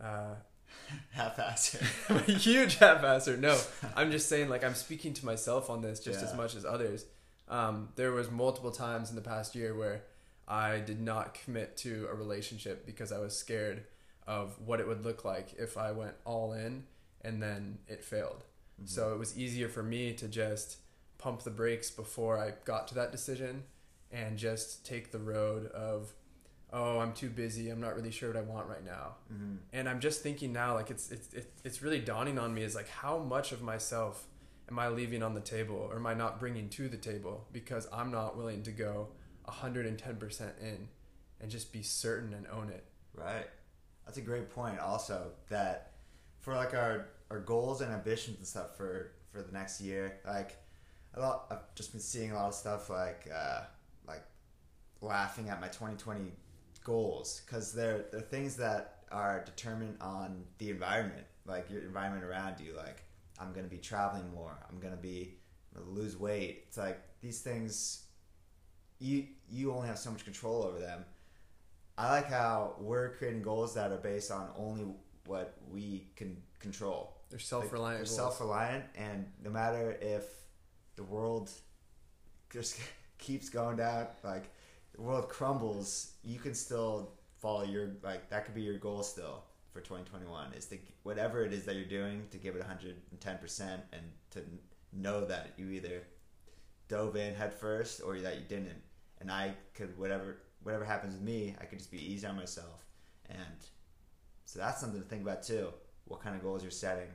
uh, 0.00 0.34
half-asser 1.10 1.84
a 2.14 2.32
huge 2.32 2.76
half-asser 2.76 3.36
no 3.36 3.58
I'm 3.94 4.10
just 4.10 4.28
saying 4.28 4.48
like 4.48 4.64
I'm 4.64 4.74
speaking 4.74 5.14
to 5.14 5.26
myself 5.26 5.68
on 5.70 5.82
this 5.82 6.00
just 6.00 6.20
yeah. 6.20 6.28
as 6.28 6.34
much 6.34 6.54
as 6.54 6.64
others 6.64 7.06
um, 7.48 7.90
there 7.96 8.12
was 8.12 8.30
multiple 8.30 8.70
times 8.70 9.10
in 9.10 9.16
the 9.16 9.22
past 9.22 9.54
year 9.54 9.74
where 9.76 10.02
I 10.48 10.78
did 10.78 11.00
not 11.00 11.34
commit 11.34 11.76
to 11.78 12.08
a 12.10 12.14
relationship 12.14 12.86
because 12.86 13.12
I 13.12 13.18
was 13.18 13.36
scared 13.36 13.84
of 14.26 14.56
what 14.64 14.80
it 14.80 14.88
would 14.88 15.04
look 15.04 15.24
like 15.24 15.54
if 15.58 15.76
I 15.76 15.92
went 15.92 16.14
all 16.24 16.52
in 16.52 16.84
and 17.22 17.42
then 17.42 17.78
it 17.88 18.04
failed. 18.04 18.44
Mm-hmm. 18.80 18.86
So 18.86 19.12
it 19.12 19.18
was 19.18 19.38
easier 19.38 19.68
for 19.68 19.82
me 19.82 20.12
to 20.14 20.28
just 20.28 20.78
pump 21.18 21.42
the 21.42 21.50
brakes 21.50 21.90
before 21.90 22.38
I 22.38 22.52
got 22.64 22.88
to 22.88 22.94
that 22.96 23.12
decision 23.12 23.64
and 24.12 24.36
just 24.36 24.86
take 24.86 25.10
the 25.10 25.18
road 25.18 25.66
of 25.66 26.12
oh 26.72 26.98
i'm 26.98 27.12
too 27.12 27.28
busy 27.28 27.70
i'm 27.70 27.80
not 27.80 27.94
really 27.94 28.10
sure 28.10 28.28
what 28.32 28.36
i 28.36 28.40
want 28.40 28.68
right 28.68 28.84
now 28.84 29.14
mm-hmm. 29.32 29.54
and 29.72 29.88
i'm 29.88 30.00
just 30.00 30.22
thinking 30.22 30.52
now 30.52 30.74
like 30.74 30.90
it's, 30.90 31.10
it's 31.10 31.28
it's 31.64 31.82
really 31.82 32.00
dawning 32.00 32.38
on 32.38 32.52
me 32.52 32.62
is 32.62 32.74
like 32.74 32.88
how 32.88 33.18
much 33.18 33.52
of 33.52 33.62
myself 33.62 34.26
am 34.70 34.78
i 34.78 34.88
leaving 34.88 35.22
on 35.22 35.34
the 35.34 35.40
table 35.40 35.76
or 35.90 35.96
am 35.96 36.06
i 36.06 36.14
not 36.14 36.40
bringing 36.40 36.68
to 36.68 36.88
the 36.88 36.96
table 36.96 37.46
because 37.52 37.86
i'm 37.92 38.10
not 38.10 38.36
willing 38.36 38.62
to 38.62 38.70
go 38.70 39.08
110% 39.48 40.40
in 40.60 40.88
and 41.40 41.50
just 41.50 41.72
be 41.72 41.82
certain 41.82 42.34
and 42.34 42.46
own 42.48 42.68
it 42.68 42.84
right 43.14 43.46
that's 44.04 44.18
a 44.18 44.22
great 44.22 44.50
point 44.50 44.78
also 44.80 45.30
that 45.48 45.92
for 46.40 46.54
like 46.54 46.74
our 46.74 47.08
our 47.30 47.40
goals 47.40 47.80
and 47.80 47.92
ambitions 47.92 48.38
and 48.38 48.46
stuff 48.46 48.76
for 48.76 49.12
for 49.32 49.42
the 49.42 49.52
next 49.52 49.80
year 49.80 50.18
like 50.26 50.56
a 51.16 51.20
lot. 51.20 51.46
I've 51.50 51.74
just 51.74 51.92
been 51.92 52.00
seeing 52.00 52.30
a 52.30 52.34
lot 52.34 52.48
of 52.48 52.54
stuff 52.54 52.90
like 52.90 53.28
uh, 53.34 53.62
like 54.06 54.22
laughing 55.00 55.48
at 55.48 55.60
my 55.60 55.68
2020 55.68 56.32
goals 56.86 57.42
because 57.44 57.72
they're 57.72 58.04
they're 58.12 58.20
things 58.20 58.56
that 58.56 58.98
are 59.10 59.42
determined 59.44 59.96
on 60.00 60.44
the 60.58 60.70
environment, 60.70 61.26
like 61.44 61.68
your 61.68 61.82
environment 61.82 62.24
around 62.24 62.60
you. 62.60 62.74
Like 62.76 63.02
I'm 63.40 63.52
gonna 63.52 63.66
be 63.66 63.78
traveling 63.78 64.32
more. 64.32 64.56
I'm 64.70 64.78
gonna 64.78 64.96
be 64.96 65.34
gonna 65.74 65.90
lose 65.90 66.16
weight. 66.16 66.64
It's 66.68 66.78
like 66.78 67.00
these 67.20 67.40
things. 67.40 68.04
You 69.00 69.26
you 69.50 69.72
only 69.72 69.88
have 69.88 69.98
so 69.98 70.10
much 70.10 70.24
control 70.24 70.62
over 70.62 70.78
them. 70.78 71.04
I 71.98 72.10
like 72.10 72.30
how 72.30 72.76
we're 72.78 73.16
creating 73.16 73.42
goals 73.42 73.74
that 73.74 73.90
are 73.90 73.98
based 73.98 74.30
on 74.30 74.48
only 74.56 74.86
what 75.26 75.56
we 75.68 76.06
can 76.14 76.36
control. 76.60 77.16
They're 77.30 77.40
self 77.40 77.72
reliant. 77.72 78.00
Like, 78.00 78.06
they're 78.06 78.16
self 78.16 78.40
reliant, 78.40 78.84
and 78.94 79.26
no 79.42 79.50
matter 79.50 79.98
if 80.00 80.24
the 80.94 81.02
world 81.02 81.50
just 82.50 82.78
keeps 83.18 83.48
going 83.48 83.76
down, 83.76 84.06
like 84.22 84.50
the 84.96 85.02
world 85.02 85.28
crumbles, 85.28 86.12
you 86.24 86.38
can 86.38 86.54
still 86.54 87.12
follow 87.38 87.64
your 87.64 87.90
like 88.02 88.28
that 88.30 88.44
could 88.44 88.54
be 88.54 88.62
your 88.62 88.78
goal 88.78 89.02
still 89.02 89.44
for 89.70 89.80
2021 89.80 90.54
is 90.54 90.64
to 90.66 90.78
whatever 91.02 91.44
it 91.44 91.52
is 91.52 91.64
that 91.64 91.76
you're 91.76 91.84
doing 91.84 92.26
to 92.30 92.38
give 92.38 92.56
it 92.56 92.66
110% 92.66 93.60
and 93.92 94.02
to 94.30 94.40
know 94.94 95.26
that 95.26 95.50
you 95.58 95.68
either 95.68 96.02
dove 96.88 97.14
in 97.14 97.34
head 97.34 97.52
first 97.52 98.00
or 98.02 98.18
that 98.18 98.36
you 98.36 98.44
didn't 98.48 98.80
and 99.20 99.30
i 99.30 99.52
could 99.74 99.98
whatever 99.98 100.38
whatever 100.62 100.82
happens 100.82 101.12
with 101.12 101.22
me 101.22 101.54
i 101.60 101.66
could 101.66 101.78
just 101.78 101.90
be 101.90 102.10
easy 102.10 102.26
on 102.26 102.36
myself 102.36 102.86
and 103.28 103.66
so 104.46 104.58
that's 104.58 104.80
something 104.80 105.02
to 105.02 105.06
think 105.06 105.20
about 105.20 105.42
too 105.42 105.68
what 106.06 106.22
kind 106.22 106.34
of 106.34 106.42
goals 106.42 106.62
you're 106.62 106.70
setting 106.70 107.10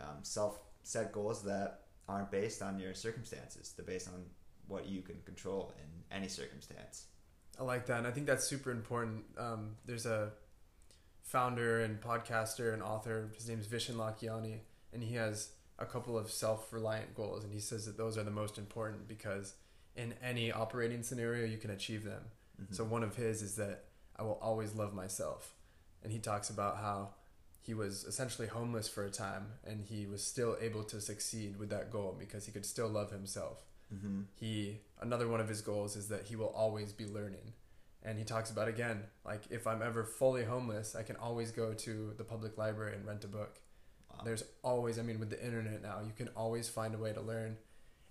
um, 0.00 0.16
self 0.22 0.58
set 0.82 1.12
goals 1.12 1.42
that 1.44 1.82
aren't 2.08 2.30
based 2.30 2.62
on 2.62 2.78
your 2.78 2.94
circumstances. 2.94 3.72
They're 3.76 3.86
based 3.86 4.08
on 4.08 4.24
what 4.66 4.86
you 4.86 5.02
can 5.02 5.16
control 5.24 5.72
in 5.78 6.16
any 6.16 6.28
circumstance. 6.28 7.06
I 7.62 7.64
like 7.64 7.86
that, 7.86 7.98
and 7.98 8.08
I 8.08 8.10
think 8.10 8.26
that's 8.26 8.44
super 8.44 8.72
important. 8.72 9.24
Um, 9.38 9.76
there's 9.86 10.04
a 10.04 10.32
founder 11.22 11.80
and 11.80 12.00
podcaster 12.00 12.74
and 12.74 12.82
author. 12.82 13.30
His 13.36 13.48
name 13.48 13.60
is 13.60 13.68
Vishen 13.68 13.94
Lakhiani, 13.94 14.58
and 14.92 15.00
he 15.00 15.14
has 15.14 15.50
a 15.78 15.86
couple 15.86 16.18
of 16.18 16.28
self-reliant 16.28 17.14
goals, 17.14 17.44
and 17.44 17.52
he 17.52 17.60
says 17.60 17.86
that 17.86 17.96
those 17.96 18.18
are 18.18 18.24
the 18.24 18.32
most 18.32 18.58
important 18.58 19.06
because 19.06 19.54
in 19.94 20.14
any 20.24 20.50
operating 20.50 21.04
scenario 21.04 21.46
you 21.46 21.56
can 21.56 21.70
achieve 21.70 22.02
them. 22.02 22.22
Mm-hmm. 22.60 22.74
So 22.74 22.82
one 22.82 23.04
of 23.04 23.14
his 23.14 23.42
is 23.42 23.54
that 23.56 23.84
I 24.16 24.22
will 24.24 24.40
always 24.42 24.74
love 24.74 24.92
myself, 24.92 25.54
and 26.02 26.12
he 26.12 26.18
talks 26.18 26.50
about 26.50 26.78
how 26.78 27.10
he 27.60 27.74
was 27.74 28.02
essentially 28.02 28.48
homeless 28.48 28.88
for 28.88 29.04
a 29.04 29.10
time 29.10 29.46
and 29.64 29.80
he 29.80 30.04
was 30.04 30.20
still 30.20 30.56
able 30.60 30.82
to 30.82 31.00
succeed 31.00 31.56
with 31.56 31.70
that 31.70 31.92
goal 31.92 32.16
because 32.18 32.44
he 32.44 32.50
could 32.50 32.66
still 32.66 32.88
love 32.88 33.12
himself. 33.12 33.62
Mm-hmm. 33.92 34.20
He 34.34 34.80
another 35.00 35.28
one 35.28 35.40
of 35.40 35.48
his 35.48 35.60
goals 35.60 35.96
is 35.96 36.08
that 36.08 36.24
he 36.26 36.36
will 36.36 36.52
always 36.56 36.92
be 36.92 37.06
learning. 37.06 37.52
And 38.04 38.18
he 38.18 38.24
talks 38.24 38.50
about 38.50 38.68
again, 38.68 39.02
like 39.24 39.42
if 39.50 39.66
I'm 39.66 39.82
ever 39.82 40.04
fully 40.04 40.44
homeless, 40.44 40.96
I 40.96 41.02
can 41.02 41.16
always 41.16 41.52
go 41.52 41.72
to 41.74 42.14
the 42.16 42.24
public 42.24 42.58
library 42.58 42.96
and 42.96 43.06
rent 43.06 43.24
a 43.24 43.28
book. 43.28 43.60
Wow. 44.10 44.22
There's 44.24 44.44
always, 44.62 44.98
I 44.98 45.02
mean, 45.02 45.20
with 45.20 45.30
the 45.30 45.44
internet 45.44 45.82
now, 45.82 46.00
you 46.04 46.12
can 46.16 46.28
always 46.36 46.68
find 46.68 46.94
a 46.94 46.98
way 46.98 47.12
to 47.12 47.20
learn. 47.20 47.56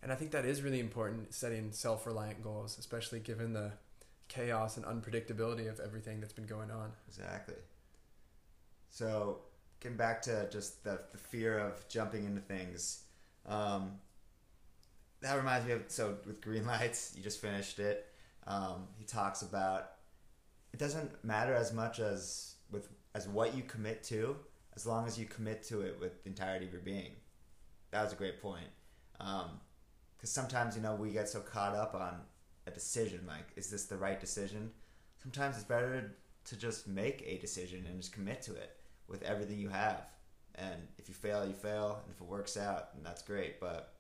And 0.02 0.12
I 0.12 0.16
think 0.16 0.32
that 0.32 0.46
is 0.46 0.62
really 0.62 0.80
important 0.80 1.34
setting 1.34 1.72
self 1.72 2.06
reliant 2.08 2.42
goals, 2.42 2.78
especially 2.80 3.20
given 3.20 3.54
the 3.54 3.74
chaos 4.30 4.78
and 4.78 4.86
unpredictability 4.86 5.70
of 5.70 5.80
everything 5.80 6.22
that's 6.22 6.34
been 6.34 6.46
going 6.46 6.72
on. 6.72 6.92
Exactly. 7.08 7.56
So, 8.90 9.40
getting 9.80 9.98
back 9.98 10.22
to 10.24 10.50
just 10.50 10.84
the, 10.84 11.02
the 11.12 11.18
fear 11.18 11.60
of 11.60 11.88
jumping 11.88 12.26
into 12.26 12.42
things, 12.42 13.04
um, 13.46 14.00
that 15.22 15.36
reminds 15.36 15.68
me 15.68 15.74
of 15.74 15.84
so 15.88 16.18
with 16.26 16.42
Green 16.42 16.66
Lights, 16.66 17.14
you 17.16 17.24
just 17.24 17.42
finished 17.42 17.80
it. 17.80 18.08
Um, 18.48 18.88
he 18.98 19.06
talks 19.06 19.42
about 19.42 19.92
it 20.74 20.80
doesn't 20.80 21.24
matter 21.24 21.54
as 21.54 21.74
much 21.74 22.00
as 22.00 22.56
with 22.72 22.90
as 23.14 23.28
what 23.28 23.56
you 23.56 23.64
commit 23.64 24.04
to, 24.06 24.36
as 24.76 24.86
long 24.86 25.06
as 25.06 25.20
you 25.20 25.26
commit 25.26 25.64
to 25.64 25.82
it 25.82 25.98
with 26.00 26.24
the 26.24 26.30
entirety 26.30 26.66
of 26.66 26.72
your 26.72 26.82
being. 26.82 27.12
That 27.92 28.04
was 28.04 28.14
a 28.14 28.16
great 28.16 28.42
point. 28.42 28.70
Because 29.18 29.44
um, 29.44 29.60
sometimes 30.24 30.76
you 30.76 30.82
know 30.82 30.96
we 30.96 31.12
get 31.12 31.30
so 31.30 31.40
caught 31.40 31.76
up 31.76 31.94
on 31.94 32.22
a 32.68 32.72
decision, 32.72 33.22
like 33.28 33.52
is 33.56 33.70
this 33.70 33.86
the 33.86 33.98
right 33.98 34.20
decision? 34.20 34.72
Sometimes 35.22 35.56
it's 35.56 35.66
better 35.66 36.16
to 36.46 36.56
just 36.56 36.88
make 36.88 37.24
a 37.28 37.38
decision 37.38 37.86
and 37.88 38.00
just 38.00 38.12
commit 38.12 38.42
to 38.44 38.54
it 38.54 38.78
with 39.08 39.22
everything 39.22 39.60
you 39.60 39.70
have. 39.70 40.08
And 40.56 40.82
if 40.98 41.08
you 41.08 41.14
fail, 41.14 41.46
you 41.46 41.54
fail, 41.54 42.00
and 42.04 42.14
if 42.14 42.20
it 42.20 42.28
works 42.28 42.58
out, 42.58 42.94
then 42.94 43.04
that's 43.04 43.22
great. 43.22 43.60
But 43.60 43.94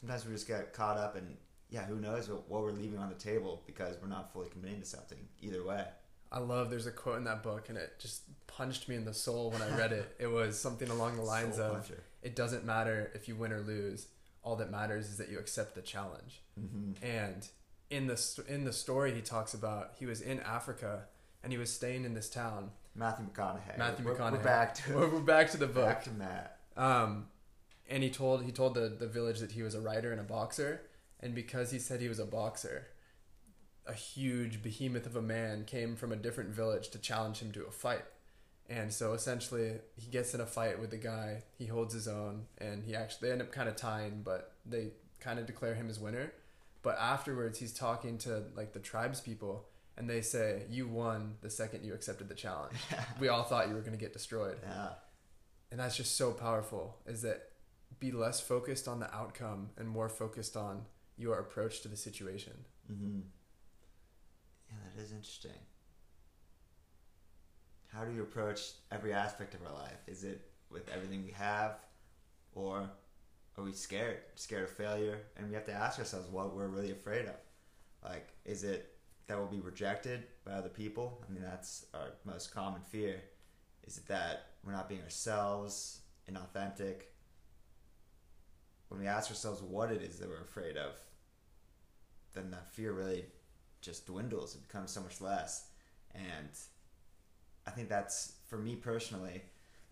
sometimes 0.00 0.26
we 0.26 0.32
just 0.32 0.48
get 0.48 0.72
caught 0.72 0.96
up 0.96 1.16
in 1.16 1.36
yeah, 1.70 1.84
who 1.84 1.96
knows 1.96 2.28
what, 2.28 2.48
what 2.50 2.62
we're 2.62 2.72
leaving 2.72 2.98
on 2.98 3.08
the 3.08 3.14
table 3.14 3.62
because 3.66 3.96
we're 4.02 4.08
not 4.08 4.32
fully 4.32 4.48
committing 4.48 4.80
to 4.80 4.86
something. 4.86 5.18
Either 5.40 5.64
way. 5.64 5.84
I 6.32 6.38
love 6.38 6.70
there's 6.70 6.86
a 6.86 6.92
quote 6.92 7.18
in 7.18 7.24
that 7.24 7.42
book 7.42 7.68
and 7.68 7.78
it 7.78 7.98
just 7.98 8.22
punched 8.46 8.88
me 8.88 8.96
in 8.96 9.04
the 9.04 9.14
soul 9.14 9.50
when 9.50 9.62
I 9.62 9.76
read 9.76 9.92
it. 9.92 10.14
It 10.18 10.28
was 10.28 10.58
something 10.58 10.88
along 10.88 11.16
the 11.16 11.22
lines 11.22 11.58
of 11.58 11.90
it 12.22 12.36
doesn't 12.36 12.64
matter 12.64 13.10
if 13.14 13.28
you 13.28 13.34
win 13.34 13.52
or 13.52 13.60
lose. 13.60 14.08
All 14.42 14.56
that 14.56 14.70
matters 14.70 15.06
is 15.08 15.18
that 15.18 15.28
you 15.28 15.38
accept 15.38 15.74
the 15.74 15.82
challenge. 15.82 16.42
Mm-hmm. 16.58 17.04
And 17.04 17.46
in 17.90 18.06
the 18.06 18.44
in 18.48 18.64
the 18.64 18.72
story 18.72 19.12
he 19.12 19.20
talks 19.20 19.54
about 19.54 19.92
he 19.98 20.06
was 20.06 20.20
in 20.20 20.40
Africa 20.40 21.04
and 21.42 21.52
he 21.52 21.58
was 21.58 21.72
staying 21.72 22.04
in 22.04 22.14
this 22.14 22.28
town. 22.28 22.70
Matthew 22.94 23.26
McConaughey. 23.26 23.78
Matthew 23.78 24.04
we're, 24.04 24.14
McConaughey. 24.14 24.32
We're 24.32 24.44
back 24.44 24.74
to 24.74 24.94
we're, 24.94 25.08
we're 25.14 25.20
back 25.20 25.50
to 25.50 25.56
the 25.56 25.66
book. 25.66 25.86
Back 25.86 26.04
to 26.04 26.10
Matt. 26.10 26.58
Um, 26.76 27.26
and 27.90 28.02
he 28.02 28.10
told 28.10 28.44
he 28.44 28.52
told 28.52 28.74
the 28.74 28.88
the 28.88 29.08
village 29.08 29.40
that 29.40 29.52
he 29.52 29.62
was 29.62 29.74
a 29.74 29.80
writer 29.80 30.12
and 30.12 30.20
a 30.20 30.24
boxer, 30.24 30.82
and 31.18 31.34
because 31.34 31.70
he 31.70 31.78
said 31.78 32.00
he 32.00 32.08
was 32.08 32.20
a 32.20 32.24
boxer, 32.24 32.86
a 33.86 33.92
huge 33.92 34.62
behemoth 34.62 35.06
of 35.06 35.16
a 35.16 35.22
man 35.22 35.64
came 35.64 35.96
from 35.96 36.12
a 36.12 36.16
different 36.16 36.50
village 36.50 36.88
to 36.90 36.98
challenge 36.98 37.40
him 37.40 37.52
to 37.52 37.66
a 37.66 37.70
fight. 37.70 38.04
And 38.68 38.92
so 38.92 39.14
essentially, 39.14 39.72
he 39.96 40.10
gets 40.10 40.32
in 40.32 40.40
a 40.40 40.46
fight 40.46 40.78
with 40.80 40.90
the 40.90 40.96
guy. 40.96 41.42
He 41.58 41.66
holds 41.66 41.92
his 41.92 42.06
own, 42.06 42.46
and 42.58 42.84
he 42.84 42.94
actually 42.94 43.28
they 43.28 43.32
end 43.32 43.42
up 43.42 43.50
kind 43.50 43.68
of 43.68 43.74
tying, 43.74 44.22
but 44.24 44.52
they 44.64 44.92
kind 45.18 45.40
of 45.40 45.46
declare 45.46 45.74
him 45.74 45.90
as 45.90 45.98
winner. 45.98 46.32
But 46.82 46.96
afterwards, 46.98 47.58
he's 47.58 47.74
talking 47.74 48.16
to 48.18 48.44
like 48.54 48.72
the 48.72 48.78
tribes 48.78 49.20
people, 49.20 49.66
and 49.96 50.08
they 50.08 50.20
say, 50.20 50.62
"You 50.70 50.86
won 50.86 51.34
the 51.40 51.50
second 51.50 51.84
you 51.84 51.94
accepted 51.94 52.28
the 52.28 52.34
challenge. 52.36 52.76
we 53.20 53.26
all 53.26 53.42
thought 53.42 53.66
you 53.66 53.74
were 53.74 53.80
going 53.80 53.92
to 53.92 53.98
get 53.98 54.12
destroyed." 54.12 54.58
Yeah. 54.62 54.90
And 55.72 55.80
that's 55.80 55.96
just 55.96 56.16
so 56.16 56.30
powerful. 56.30 56.96
Is 57.06 57.22
that 57.22 57.49
be 57.98 58.12
less 58.12 58.40
focused 58.40 58.88
on 58.88 59.00
the 59.00 59.14
outcome 59.14 59.70
and 59.76 59.88
more 59.88 60.08
focused 60.08 60.56
on 60.56 60.84
your 61.16 61.38
approach 61.38 61.82
to 61.82 61.88
the 61.88 61.96
situation. 61.96 62.52
Mm-hmm. 62.90 63.20
Yeah, 64.68 64.76
that 64.94 65.02
is 65.02 65.12
interesting. 65.12 65.58
How 67.88 68.04
do 68.04 68.12
you 68.12 68.22
approach 68.22 68.72
every 68.92 69.12
aspect 69.12 69.54
of 69.54 69.60
our 69.66 69.74
life? 69.74 69.98
Is 70.06 70.24
it 70.24 70.48
with 70.70 70.88
everything 70.94 71.24
we 71.24 71.32
have, 71.32 71.76
or 72.54 72.88
are 73.58 73.64
we 73.64 73.72
scared, 73.72 74.18
scared 74.36 74.64
of 74.64 74.70
failure? 74.70 75.18
And 75.36 75.48
we 75.48 75.54
have 75.54 75.66
to 75.66 75.72
ask 75.72 75.98
ourselves 75.98 76.28
what 76.30 76.54
we're 76.54 76.68
really 76.68 76.92
afraid 76.92 77.26
of. 77.26 77.34
Like, 78.04 78.28
is 78.44 78.64
it 78.64 78.94
that 79.26 79.36
we'll 79.36 79.48
be 79.48 79.60
rejected 79.60 80.24
by 80.44 80.52
other 80.52 80.68
people? 80.68 81.22
I 81.28 81.32
mean, 81.32 81.42
that's 81.42 81.86
our 81.92 82.12
most 82.24 82.54
common 82.54 82.80
fear. 82.80 83.20
Is 83.84 83.98
it 83.98 84.06
that 84.06 84.46
we're 84.64 84.72
not 84.72 84.88
being 84.88 85.02
ourselves, 85.02 86.00
inauthentic? 86.30 87.02
When 88.90 89.00
we 89.00 89.06
ask 89.06 89.30
ourselves 89.30 89.62
what 89.62 89.92
it 89.92 90.02
is 90.02 90.18
that 90.18 90.28
we're 90.28 90.42
afraid 90.42 90.76
of, 90.76 90.96
then 92.34 92.50
that 92.50 92.68
fear 92.74 92.92
really 92.92 93.24
just 93.80 94.04
dwindles. 94.06 94.56
It 94.56 94.66
becomes 94.66 94.90
so 94.90 95.00
much 95.00 95.20
less. 95.20 95.68
And 96.12 96.50
I 97.66 97.70
think 97.70 97.88
that's 97.88 98.32
for 98.48 98.58
me 98.58 98.74
personally, 98.74 99.42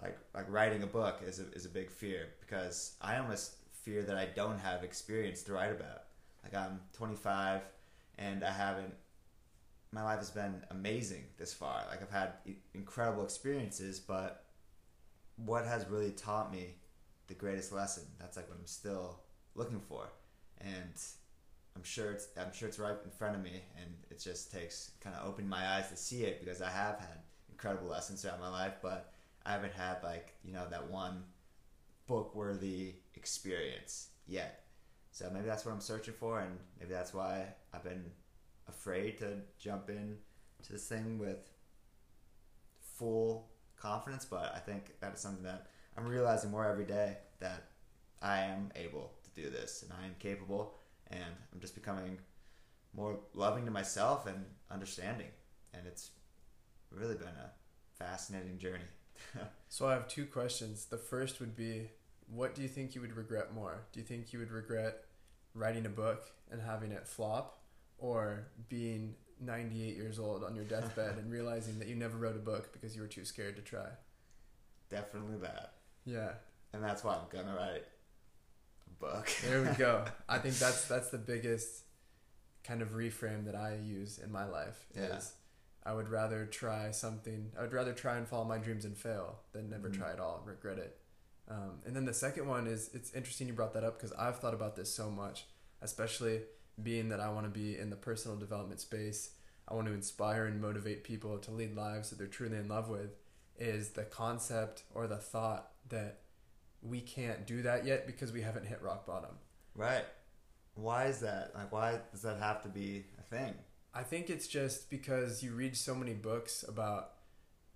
like 0.03 0.19
like 0.35 0.51
writing 0.51 0.83
a 0.83 0.87
book 0.87 1.21
is 1.25 1.39
a, 1.39 1.45
is 1.53 1.65
a 1.65 1.69
big 1.69 1.91
fear 1.91 2.31
because 2.41 2.97
I 3.01 3.19
almost 3.19 3.53
fear 3.73 4.03
that 4.03 4.17
I 4.17 4.27
don't 4.27 4.59
have 4.59 4.83
experience 4.83 5.45
to 5.45 5.53
write 5.53 5.71
about. 5.71 6.05
Like 6.43 6.55
I'm 6.55 6.81
25 6.93 7.63
and 8.19 8.43
I 8.43 8.51
haven't. 8.51 8.95
My 9.93 10.03
life 10.03 10.19
has 10.19 10.31
been 10.31 10.63
amazing 10.71 11.25
this 11.39 11.55
far. 11.55 11.85
Like 11.89 12.03
I've 12.03 12.11
had 12.11 12.33
incredible 12.75 13.23
experiences, 13.23 14.01
but 14.01 14.45
what 15.37 15.65
has 15.65 15.89
really 15.89 16.11
taught 16.11 16.53
me 16.53 16.75
the 17.29 17.35
greatest 17.35 17.73
lesson? 17.73 18.05
That's 18.19 18.37
like 18.37 18.49
what 18.49 18.59
I'm 18.59 18.67
still 18.67 19.21
looking 19.55 19.81
for, 19.81 20.09
and 20.61 20.95
I'm 21.77 21.85
sure 21.85 22.11
it's 22.11 22.29
I'm 22.37 22.53
sure 22.53 22.69
it's 22.69 22.79
right 22.79 22.97
in 23.05 23.11
front 23.11 23.37
of 23.37 23.43
me, 23.43 23.63
and 23.81 23.95
it 24.11 24.19
just 24.19 24.51
takes 24.51 24.93
kind 25.01 25.15
of 25.15 25.29
opening 25.29 25.49
my 25.49 25.77
eyes 25.77 25.89
to 25.91 25.97
see 25.97 26.25
it 26.25 26.41
because 26.41 26.61
I 26.61 26.71
have 26.71 26.99
had 26.99 27.21
incredible 27.51 27.89
lessons 27.89 28.23
throughout 28.23 28.41
my 28.41 28.49
life, 28.49 28.75
but 28.83 29.13
I 29.47 29.53
haven't 29.53 29.75
had 29.75 30.03
like 30.03 30.35
you 30.45 30.53
know 30.53 30.67
that 30.71 30.91
one 30.91 31.23
book 32.07 32.35
worthy 32.35 32.95
experience 33.15 34.09
yet. 34.27 34.65
So 35.13 35.31
maybe 35.33 35.47
that's 35.47 35.65
what 35.65 35.73
I'm 35.73 35.81
searching 35.81 36.15
for, 36.15 36.41
and 36.41 36.59
maybe 36.81 36.93
that's 36.93 37.15
why 37.15 37.47
I've 37.73 37.85
been 37.85 38.11
afraid 38.69 39.19
to 39.19 39.39
jump 39.59 39.89
in 39.91 40.17
to 40.65 40.73
this 40.73 40.87
thing 40.87 41.19
with 41.19 41.51
full 42.81 43.49
confidence. 43.77 44.25
But 44.25 44.53
I 44.55 44.59
think 44.59 44.99
that 45.01 45.15
is 45.15 45.21
something 45.21 45.45
that 45.45 45.69
I'm 45.99 46.07
realizing 46.07 46.51
more 46.51 46.65
every 46.65 46.85
day 46.85 47.17
that 47.41 47.65
I 48.23 48.41
am 48.43 48.71
able 48.77 49.13
to 49.25 49.43
do 49.43 49.51
this, 49.51 49.83
and 49.83 49.93
I 49.93 50.07
am 50.07 50.15
capable 50.21 50.75
and 51.11 51.35
I'm 51.53 51.61
just 51.61 51.75
becoming 51.75 52.19
more 52.95 53.19
loving 53.35 53.65
to 53.65 53.71
myself 53.71 54.27
and 54.27 54.45
understanding. 54.71 55.29
And 55.75 55.87
it's 55.87 56.11
really 56.91 57.15
been 57.15 57.29
a 57.29 57.51
fascinating 57.99 58.59
journey. 58.59 58.85
so 59.69 59.89
I 59.89 59.93
have 59.93 60.09
two 60.09 60.27
questions. 60.27 60.85
The 60.85 60.99
first 60.99 61.41
would 61.41 61.57
be 61.57 61.91
what 62.31 62.55
do 62.55 62.63
you 62.63 62.69
think 62.69 62.95
you 62.95 63.01
would 63.01 63.17
regret 63.17 63.55
more? 63.55 63.85
Do 63.93 64.01
you 64.01 64.07
think 64.07 64.33
you 64.33 64.39
would 64.39 64.51
regret 64.51 65.05
writing 65.55 65.87
a 65.87 65.91
book 65.91 66.31
and 66.51 66.61
having 66.61 66.93
it 66.93 67.09
flop 67.09 67.63
or 67.99 68.49
being 68.69 69.15
98 69.41 69.97
years 69.97 70.19
old 70.19 70.45
on 70.45 70.55
your 70.55 70.65
deathbed 70.65 71.17
and 71.19 71.33
realizing 71.33 71.79
that 71.79 71.89
you 71.89 71.95
never 71.95 72.19
wrote 72.19 72.37
a 72.37 72.41
book 72.41 72.73
because 72.73 72.95
you 72.95 73.01
were 73.03 73.09
too 73.09 73.25
scared 73.25 73.57
to 73.57 73.63
try? 73.63 73.87
Definitely 74.91 75.39
that. 75.39 75.78
Yeah. 76.09 76.31
And 76.73 76.83
that's 76.83 77.05
why 77.05 77.15
I'm 77.15 77.29
going 77.31 77.47
to 77.47 77.53
write 77.53 77.85
a 78.87 79.05
book. 79.05 79.31
there 79.45 79.63
we 79.63 79.71
go. 79.77 80.05
I 80.29 80.39
think 80.39 80.55
that's 80.57 80.87
that's 80.87 81.11
the 81.11 81.19
biggest 81.19 81.85
kind 82.65 82.83
of 82.83 82.91
reframe 82.91 83.47
that 83.47 83.55
I 83.55 83.77
use 83.83 84.19
in 84.19 84.31
my 84.31 84.45
life 84.45 84.87
is 84.95 85.01
yeah. 85.01 85.91
I 85.91 85.95
would 85.95 86.09
rather 86.09 86.45
try 86.47 86.91
something. 86.91 87.53
I 87.59 87.63
would 87.63 87.73
rather 87.73 87.93
try 87.93 88.17
and 88.17 88.29
follow 88.29 88.45
my 88.45 88.59
dreams 88.59 88.85
and 88.85 88.97
fail 88.97 89.39
than 89.53 89.71
never 89.71 89.89
mm-hmm. 89.89 90.01
try 90.03 90.13
at 90.13 90.21
all 90.21 90.39
and 90.39 90.47
regret 90.47 90.79
it. 90.79 90.99
Um, 91.51 91.81
and 91.87 91.97
then 91.97 92.05
the 92.05 92.13
second 92.13 92.47
one 92.47 92.67
is 92.67 92.91
it's 92.93 93.13
interesting 93.15 93.47
you 93.47 93.55
brought 93.55 93.73
that 93.75 93.85
up 93.85 93.97
because 93.97 94.13
I've 94.13 94.39
thought 94.39 94.53
about 94.53 94.77
this 94.77 94.93
so 94.93 95.11
much, 95.11 95.47
especially 95.81 96.41
being 96.83 97.09
that 97.09 97.21
I 97.21 97.31
want 97.31 97.47
to 97.47 97.51
be 97.51 97.79
in 97.79 97.91
the 97.91 97.97
personal 97.97 98.37
development 98.37 98.81
space. 98.81 99.31
I 99.67 99.75
want 99.75 99.87
to 99.87 99.95
inspire 99.95 100.47
and 100.47 100.61
motivate 100.61 101.05
people 101.05 101.39
to 101.39 101.51
lead 101.51 101.75
lives 101.75 102.11
that 102.11 102.19
they're 102.19 102.27
truly 102.27 102.59
in 102.59 102.69
love 102.69 102.89
with. 102.89 103.17
Is 103.59 103.91
the 103.91 104.05
concept 104.05 104.85
or 104.95 105.07
the 105.07 105.17
thought 105.17 105.73
that 105.91 106.21
we 106.83 107.01
can't 107.01 107.47
do 107.47 107.63
that 107.63 107.85
yet 107.85 108.07
because 108.07 108.33
we 108.33 108.43
haven't 108.43 108.67
hit 108.67 108.81
rock 108.83 109.07
bottom. 109.07 109.37
Right. 109.75 110.05
Why 110.75 111.07
is 111.07 111.21
that? 111.21 111.53
Like, 111.55 111.73
why 111.73 111.99
does 112.13 112.23
that 112.23 112.39
have 112.39 112.63
to 112.63 112.69
be 112.69 113.07
a 113.19 113.23
thing? 113.23 113.55
I 113.95 114.03
think 114.03 114.31
it's 114.31 114.47
just 114.47 114.91
because 114.91 115.43
you 115.43 115.53
read 115.53 115.77
so 115.77 115.95
many 115.95 116.15
books 116.15 116.65
about 116.67 117.13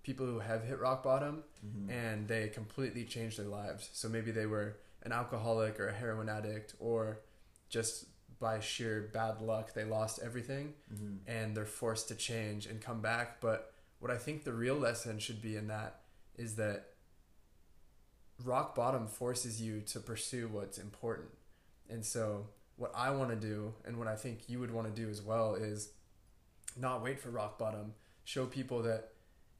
people 0.03 0.25
who 0.25 0.39
have 0.39 0.63
hit 0.63 0.79
rock 0.79 1.03
bottom 1.03 1.43
mm-hmm. 1.65 1.89
and 1.89 2.27
they 2.27 2.49
completely 2.49 3.03
changed 3.03 3.39
their 3.39 3.47
lives. 3.47 3.89
So 3.93 4.07
maybe 4.07 4.31
they 4.31 4.45
were 4.45 4.77
an 5.03 5.11
alcoholic 5.11 5.79
or 5.79 5.87
a 5.87 5.93
heroin 5.93 6.29
addict 6.29 6.75
or 6.79 7.19
just 7.69 8.05
by 8.39 8.59
sheer 8.59 9.09
bad 9.13 9.41
luck 9.41 9.73
they 9.73 9.85
lost 9.85 10.19
everything 10.21 10.73
mm-hmm. 10.93 11.29
and 11.29 11.55
they're 11.55 11.65
forced 11.65 12.09
to 12.09 12.15
change 12.15 12.65
and 12.67 12.81
come 12.81 13.01
back. 13.01 13.41
But 13.41 13.73
what 13.99 14.11
I 14.11 14.17
think 14.17 14.43
the 14.43 14.53
real 14.53 14.75
lesson 14.75 15.19
should 15.19 15.41
be 15.41 15.55
in 15.55 15.67
that 15.67 16.01
is 16.35 16.55
that 16.55 16.92
rock 18.43 18.75
bottom 18.75 19.07
forces 19.07 19.61
you 19.61 19.81
to 19.81 19.99
pursue 19.99 20.47
what's 20.47 20.77
important. 20.77 21.29
And 21.89 22.05
so, 22.05 22.47
what 22.77 22.91
I 22.95 23.11
want 23.11 23.29
to 23.29 23.35
do, 23.35 23.73
and 23.85 23.97
what 23.97 24.07
I 24.07 24.15
think 24.15 24.41
you 24.47 24.59
would 24.59 24.71
want 24.71 24.93
to 24.93 25.01
do 25.01 25.09
as 25.09 25.21
well, 25.21 25.55
is 25.55 25.89
not 26.75 27.03
wait 27.03 27.19
for 27.19 27.29
rock 27.29 27.59
bottom. 27.59 27.93
Show 28.23 28.45
people 28.45 28.81
that 28.83 29.09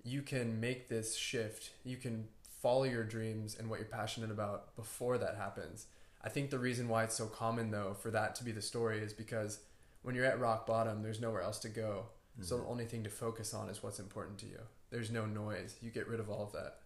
you 0.03 0.21
can 0.21 0.59
make 0.59 0.89
this 0.89 1.15
shift. 1.15 1.71
You 1.83 1.97
can 1.97 2.27
follow 2.61 2.83
your 2.83 3.03
dreams 3.03 3.55
and 3.59 3.69
what 3.69 3.79
you're 3.79 3.87
passionate 3.87 4.31
about 4.31 4.75
before 4.75 5.17
that 5.17 5.35
happens. 5.35 5.85
I 6.23 6.29
think 6.29 6.49
the 6.49 6.59
reason 6.59 6.87
why 6.87 7.03
it's 7.03 7.15
so 7.15 7.27
common, 7.27 7.71
though, 7.71 7.95
for 7.99 8.09
that 8.11 8.35
to 8.35 8.43
be 8.43 8.51
the 8.51 8.61
story 8.61 8.99
is 8.99 9.13
because 9.13 9.59
when 10.01 10.15
you're 10.15 10.25
at 10.25 10.39
rock 10.39 10.65
bottom, 10.65 11.03
there's 11.03 11.19
nowhere 11.19 11.41
else 11.41 11.59
to 11.59 11.69
go. 11.69 12.05
Mm-hmm. 12.35 12.43
So 12.43 12.57
the 12.57 12.65
only 12.65 12.85
thing 12.85 13.03
to 13.03 13.09
focus 13.09 13.53
on 13.53 13.69
is 13.69 13.83
what's 13.83 13.99
important 13.99 14.37
to 14.39 14.45
you. 14.45 14.59
There's 14.89 15.11
no 15.11 15.25
noise. 15.25 15.75
You 15.81 15.89
get 15.89 16.07
rid 16.07 16.19
of 16.19 16.29
all 16.29 16.43
of 16.43 16.53
that. 16.53 16.77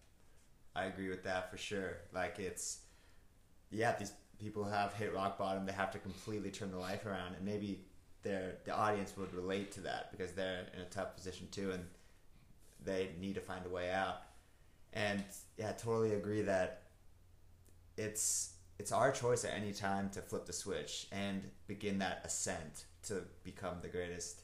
I 0.78 0.84
agree 0.84 1.08
with 1.08 1.24
that 1.24 1.50
for 1.50 1.56
sure. 1.56 1.98
Like 2.14 2.38
it's, 2.38 2.80
yeah, 3.70 3.96
these 3.98 4.12
people 4.38 4.64
have 4.64 4.94
hit 4.94 5.14
rock 5.14 5.38
bottom. 5.38 5.66
They 5.66 5.72
have 5.72 5.90
to 5.92 5.98
completely 5.98 6.50
turn 6.50 6.70
their 6.70 6.80
life 6.80 7.04
around, 7.06 7.34
and 7.34 7.44
maybe 7.44 7.80
their 8.22 8.56
the 8.64 8.74
audience 8.74 9.14
would 9.16 9.32
relate 9.34 9.72
to 9.72 9.80
that 9.82 10.10
because 10.10 10.32
they're 10.32 10.66
in 10.74 10.80
a 10.80 10.86
tough 10.86 11.16
position 11.16 11.48
too, 11.50 11.72
and 11.72 11.84
they 12.84 13.10
need 13.20 13.34
to 13.34 13.40
find 13.40 13.66
a 13.66 13.68
way 13.68 13.90
out. 13.90 14.22
And 14.92 15.22
yeah, 15.56 15.70
I 15.70 15.72
totally 15.72 16.14
agree 16.14 16.42
that 16.42 16.82
it's 17.96 18.54
it's 18.78 18.92
our 18.92 19.10
choice 19.10 19.44
at 19.44 19.54
any 19.54 19.72
time 19.72 20.08
to 20.10 20.20
flip 20.20 20.46
the 20.46 20.52
switch 20.52 21.08
and 21.10 21.42
begin 21.66 21.98
that 21.98 22.22
ascent 22.24 22.84
to 23.02 23.22
become 23.42 23.78
the 23.82 23.88
greatest 23.88 24.42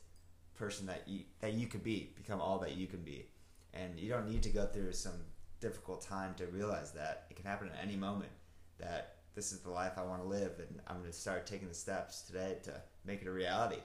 person 0.54 0.86
that 0.86 1.06
you 1.06 1.20
that 1.40 1.52
you 1.52 1.66
could 1.66 1.84
be, 1.84 2.12
become 2.16 2.40
all 2.40 2.58
that 2.58 2.72
you 2.76 2.86
can 2.86 3.02
be. 3.02 3.26
And 3.72 3.98
you 3.98 4.08
don't 4.08 4.28
need 4.28 4.42
to 4.44 4.50
go 4.50 4.66
through 4.66 4.92
some 4.92 5.20
difficult 5.60 6.02
time 6.02 6.34
to 6.34 6.46
realize 6.46 6.92
that 6.92 7.26
it 7.30 7.36
can 7.36 7.46
happen 7.46 7.68
at 7.68 7.82
any 7.82 7.96
moment 7.96 8.30
that 8.78 9.16
this 9.34 9.52
is 9.52 9.60
the 9.60 9.70
life 9.70 9.92
I 9.96 10.02
want 10.02 10.22
to 10.22 10.28
live 10.28 10.52
and 10.58 10.80
I'm 10.86 10.98
going 10.98 11.10
to 11.10 11.16
start 11.16 11.46
taking 11.46 11.68
the 11.68 11.74
steps 11.74 12.22
today 12.22 12.58
to 12.64 12.80
make 13.04 13.22
it 13.22 13.28
a 13.28 13.32
reality. 13.32 13.80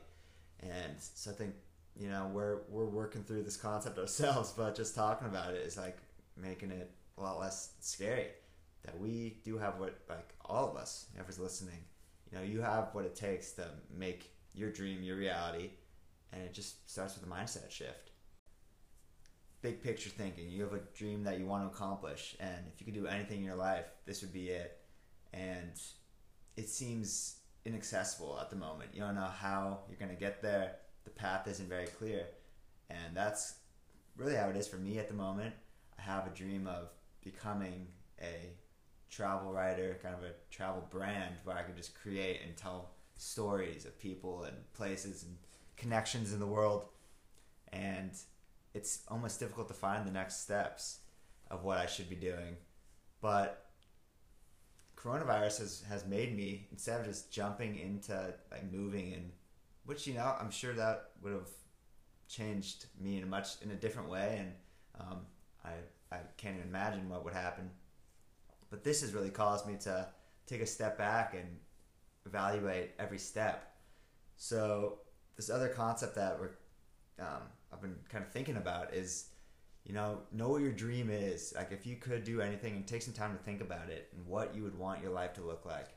And 0.61 0.93
so 0.97 1.31
I 1.31 1.33
think 1.33 1.53
you 1.95 2.09
know 2.09 2.29
we're 2.33 2.59
we're 2.69 2.85
working 2.85 3.23
through 3.23 3.43
this 3.43 3.57
concept 3.57 3.97
ourselves, 3.99 4.53
but 4.55 4.75
just 4.75 4.95
talking 4.95 5.27
about 5.27 5.53
it 5.53 5.61
is 5.65 5.77
like 5.77 5.97
making 6.37 6.71
it 6.71 6.91
a 7.17 7.21
lot 7.21 7.39
less 7.39 7.73
scary. 7.79 8.27
That 8.83 8.97
we 8.99 9.39
do 9.43 9.57
have 9.57 9.79
what 9.79 9.99
like 10.09 10.33
all 10.45 10.69
of 10.69 10.77
us, 10.77 11.07
whoever's 11.13 11.39
listening, 11.39 11.79
you 12.31 12.37
know, 12.37 12.43
you 12.43 12.61
have 12.61 12.89
what 12.93 13.05
it 13.05 13.15
takes 13.15 13.51
to 13.53 13.65
make 13.95 14.31
your 14.53 14.71
dream 14.71 15.03
your 15.03 15.17
reality, 15.17 15.71
and 16.31 16.41
it 16.41 16.53
just 16.53 16.89
starts 16.89 17.15
with 17.15 17.25
a 17.25 17.29
mindset 17.29 17.69
shift 17.69 18.08
big 19.61 19.81
picture 19.83 20.09
thinking. 20.09 20.49
You 20.49 20.63
have 20.63 20.73
a 20.73 20.81
dream 20.95 21.23
that 21.23 21.39
you 21.39 21.45
want 21.45 21.63
to 21.63 21.75
accomplish, 21.75 22.35
and 22.39 22.65
if 22.73 22.79
you 22.79 22.85
could 22.85 22.93
do 22.93 23.07
anything 23.07 23.39
in 23.39 23.43
your 23.43 23.55
life, 23.55 23.85
this 24.05 24.21
would 24.21 24.33
be 24.33 24.49
it. 24.49 24.79
And 25.33 25.79
it 26.57 26.69
seems 26.69 27.39
inaccessible 27.65 28.37
at 28.41 28.49
the 28.49 28.55
moment. 28.55 28.91
You 28.93 29.01
don't 29.01 29.15
know 29.15 29.21
how 29.21 29.79
you're 29.89 29.99
going 29.99 30.15
to 30.15 30.19
get 30.19 30.41
there. 30.41 30.75
The 31.03 31.09
path 31.09 31.47
isn't 31.47 31.69
very 31.69 31.87
clear. 31.87 32.25
And 32.89 33.15
that's 33.15 33.55
really 34.17 34.35
how 34.35 34.49
it 34.49 34.55
is 34.55 34.67
for 34.67 34.77
me 34.77 34.97
at 34.97 35.07
the 35.07 35.13
moment. 35.13 35.53
I 35.97 36.01
have 36.01 36.25
a 36.25 36.31
dream 36.31 36.67
of 36.67 36.89
becoming 37.23 37.87
a 38.21 38.53
travel 39.09 39.51
writer, 39.51 39.99
kind 40.01 40.15
of 40.15 40.23
a 40.23 40.33
travel 40.49 40.87
brand 40.89 41.35
where 41.43 41.57
I 41.57 41.63
could 41.63 41.75
just 41.75 41.99
create 41.99 42.41
and 42.45 42.55
tell 42.55 42.91
stories 43.15 43.85
of 43.85 43.99
people 43.99 44.43
and 44.43 44.55
places 44.73 45.23
and 45.23 45.35
connections 45.77 46.33
in 46.33 46.39
the 46.39 46.47
world. 46.47 46.85
And 47.71 48.11
it's 48.73 49.01
almost 49.07 49.39
difficult 49.39 49.67
to 49.67 49.73
find 49.73 50.05
the 50.05 50.11
next 50.11 50.41
steps 50.41 50.99
of 51.49 51.63
what 51.63 51.77
I 51.77 51.85
should 51.85 52.09
be 52.09 52.15
doing. 52.15 52.57
But 53.21 53.65
coronavirus 54.95 55.59
has, 55.59 55.83
has 55.89 56.05
made 56.05 56.35
me 56.35 56.67
instead 56.71 56.99
of 56.99 57.05
just 57.05 57.31
jumping 57.31 57.77
into 57.77 58.33
like 58.51 58.71
moving 58.71 59.13
and 59.13 59.31
which 59.85 60.05
you 60.05 60.13
know 60.13 60.35
I'm 60.39 60.51
sure 60.51 60.73
that 60.73 61.11
would 61.21 61.33
have 61.33 61.49
changed 62.27 62.85
me 62.99 63.17
in 63.17 63.23
a 63.23 63.25
much 63.25 63.61
in 63.61 63.71
a 63.71 63.75
different 63.75 64.09
way 64.09 64.37
and 64.39 64.51
um, 64.99 65.21
I 65.63 65.71
I 66.11 66.19
can't 66.37 66.57
even 66.57 66.67
imagine 66.67 67.09
what 67.09 67.23
would 67.23 67.33
happen. 67.33 67.69
But 68.69 68.83
this 68.83 69.01
has 69.01 69.13
really 69.13 69.29
caused 69.29 69.65
me 69.65 69.77
to 69.81 70.07
take 70.45 70.61
a 70.61 70.65
step 70.65 70.97
back 70.97 71.33
and 71.33 71.57
evaluate 72.25 72.91
every 72.99 73.17
step. 73.17 73.75
So 74.37 74.99
this 75.35 75.49
other 75.49 75.69
concept 75.69 76.15
that 76.15 76.39
we're 76.39 76.51
um, 77.19 77.43
I've 77.71 77.81
been 77.81 77.95
kind 78.09 78.23
of 78.23 78.31
thinking 78.31 78.57
about 78.57 78.93
is, 78.93 79.29
you 79.85 79.93
know, 79.93 80.19
know 80.31 80.49
what 80.49 80.61
your 80.61 80.71
dream 80.71 81.09
is. 81.09 81.53
Like 81.55 81.71
if 81.71 81.85
you 81.85 81.95
could 81.95 82.23
do 82.23 82.41
anything 82.41 82.75
and 82.75 82.87
take 82.87 83.01
some 83.01 83.13
time 83.13 83.35
to 83.35 83.43
think 83.43 83.61
about 83.61 83.89
it 83.89 84.09
and 84.15 84.25
what 84.25 84.55
you 84.55 84.63
would 84.63 84.77
want 84.77 85.01
your 85.01 85.11
life 85.11 85.33
to 85.33 85.41
look 85.41 85.65
like. 85.65 85.87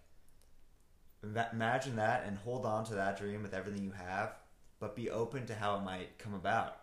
Imagine 1.52 1.96
that 1.96 2.24
and 2.26 2.36
hold 2.36 2.66
on 2.66 2.84
to 2.86 2.94
that 2.94 3.16
dream 3.16 3.42
with 3.42 3.54
everything 3.54 3.84
you 3.84 3.92
have, 3.92 4.34
but 4.80 4.96
be 4.96 5.08
open 5.08 5.46
to 5.46 5.54
how 5.54 5.76
it 5.76 5.84
might 5.84 6.18
come 6.18 6.34
about. 6.34 6.78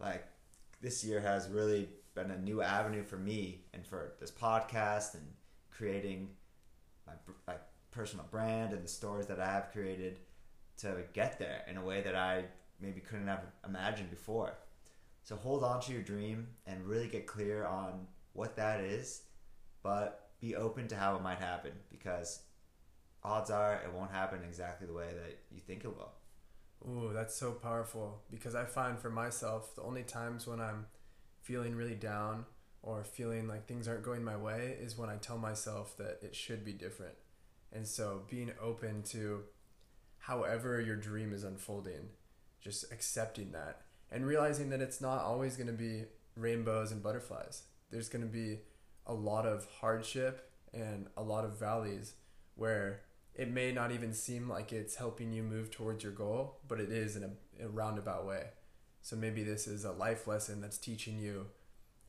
Like 0.00 0.26
this 0.80 1.04
year 1.04 1.20
has 1.20 1.48
really 1.48 1.88
been 2.14 2.30
a 2.30 2.38
new 2.38 2.62
avenue 2.62 3.04
for 3.04 3.16
me 3.16 3.64
and 3.74 3.86
for 3.86 4.14
this 4.18 4.30
podcast 4.30 5.14
and 5.14 5.24
creating 5.70 6.30
my, 7.06 7.12
my 7.46 7.54
personal 7.90 8.26
brand 8.30 8.72
and 8.72 8.82
the 8.82 8.88
stories 8.88 9.26
that 9.26 9.40
I 9.40 9.46
have 9.46 9.72
created 9.72 10.18
to 10.78 11.02
get 11.12 11.38
there 11.38 11.62
in 11.68 11.76
a 11.76 11.84
way 11.84 12.00
that 12.02 12.16
I 12.16 12.44
maybe 12.82 13.00
couldn't 13.00 13.28
have 13.28 13.44
imagined 13.64 14.10
before. 14.10 14.54
So 15.24 15.36
hold 15.36 15.62
on 15.62 15.80
to 15.82 15.92
your 15.92 16.02
dream 16.02 16.48
and 16.66 16.84
really 16.86 17.06
get 17.06 17.26
clear 17.26 17.64
on 17.64 18.06
what 18.32 18.56
that 18.56 18.80
is, 18.80 19.22
but 19.82 20.30
be 20.40 20.56
open 20.56 20.88
to 20.88 20.96
how 20.96 21.14
it 21.16 21.22
might 21.22 21.38
happen 21.38 21.72
because 21.90 22.40
odds 23.22 23.50
are 23.50 23.80
it 23.84 23.92
won't 23.92 24.10
happen 24.10 24.40
exactly 24.44 24.86
the 24.86 24.92
way 24.92 25.10
that 25.14 25.38
you 25.50 25.60
think 25.60 25.84
it 25.84 25.96
will. 25.96 26.12
Ooh, 26.84 27.12
that's 27.14 27.36
so 27.36 27.52
powerful 27.52 28.22
because 28.30 28.56
I 28.56 28.64
find 28.64 28.98
for 28.98 29.10
myself 29.10 29.76
the 29.76 29.82
only 29.82 30.02
times 30.02 30.46
when 30.46 30.60
I'm 30.60 30.86
feeling 31.40 31.76
really 31.76 31.94
down 31.94 32.44
or 32.82 33.04
feeling 33.04 33.46
like 33.46 33.66
things 33.66 33.86
aren't 33.86 34.02
going 34.02 34.24
my 34.24 34.36
way 34.36 34.76
is 34.80 34.98
when 34.98 35.08
I 35.08 35.16
tell 35.16 35.38
myself 35.38 35.96
that 35.98 36.18
it 36.22 36.34
should 36.34 36.64
be 36.64 36.72
different. 36.72 37.14
And 37.72 37.86
so 37.86 38.22
being 38.28 38.50
open 38.60 39.02
to 39.04 39.44
however 40.18 40.80
your 40.80 40.96
dream 40.96 41.32
is 41.32 41.44
unfolding 41.44 42.08
just 42.62 42.90
accepting 42.92 43.52
that 43.52 43.82
and 44.10 44.26
realizing 44.26 44.70
that 44.70 44.80
it's 44.80 45.00
not 45.00 45.22
always 45.22 45.56
going 45.56 45.66
to 45.66 45.72
be 45.72 46.04
rainbows 46.36 46.92
and 46.92 47.02
butterflies. 47.02 47.64
There's 47.90 48.08
going 48.08 48.22
to 48.22 48.28
be 48.30 48.60
a 49.06 49.12
lot 49.12 49.46
of 49.46 49.66
hardship 49.80 50.50
and 50.72 51.08
a 51.16 51.22
lot 51.22 51.44
of 51.44 51.58
valleys 51.58 52.14
where 52.54 53.00
it 53.34 53.50
may 53.50 53.72
not 53.72 53.90
even 53.92 54.12
seem 54.12 54.48
like 54.48 54.72
it's 54.72 54.94
helping 54.94 55.32
you 55.32 55.42
move 55.42 55.70
towards 55.70 56.02
your 56.02 56.12
goal, 56.12 56.60
but 56.68 56.80
it 56.80 56.90
is 56.90 57.16
in 57.16 57.24
a, 57.24 57.64
a 57.64 57.68
roundabout 57.68 58.26
way. 58.26 58.44
So 59.00 59.16
maybe 59.16 59.42
this 59.42 59.66
is 59.66 59.84
a 59.84 59.92
life 59.92 60.26
lesson 60.26 60.60
that's 60.60 60.78
teaching 60.78 61.18
you 61.18 61.46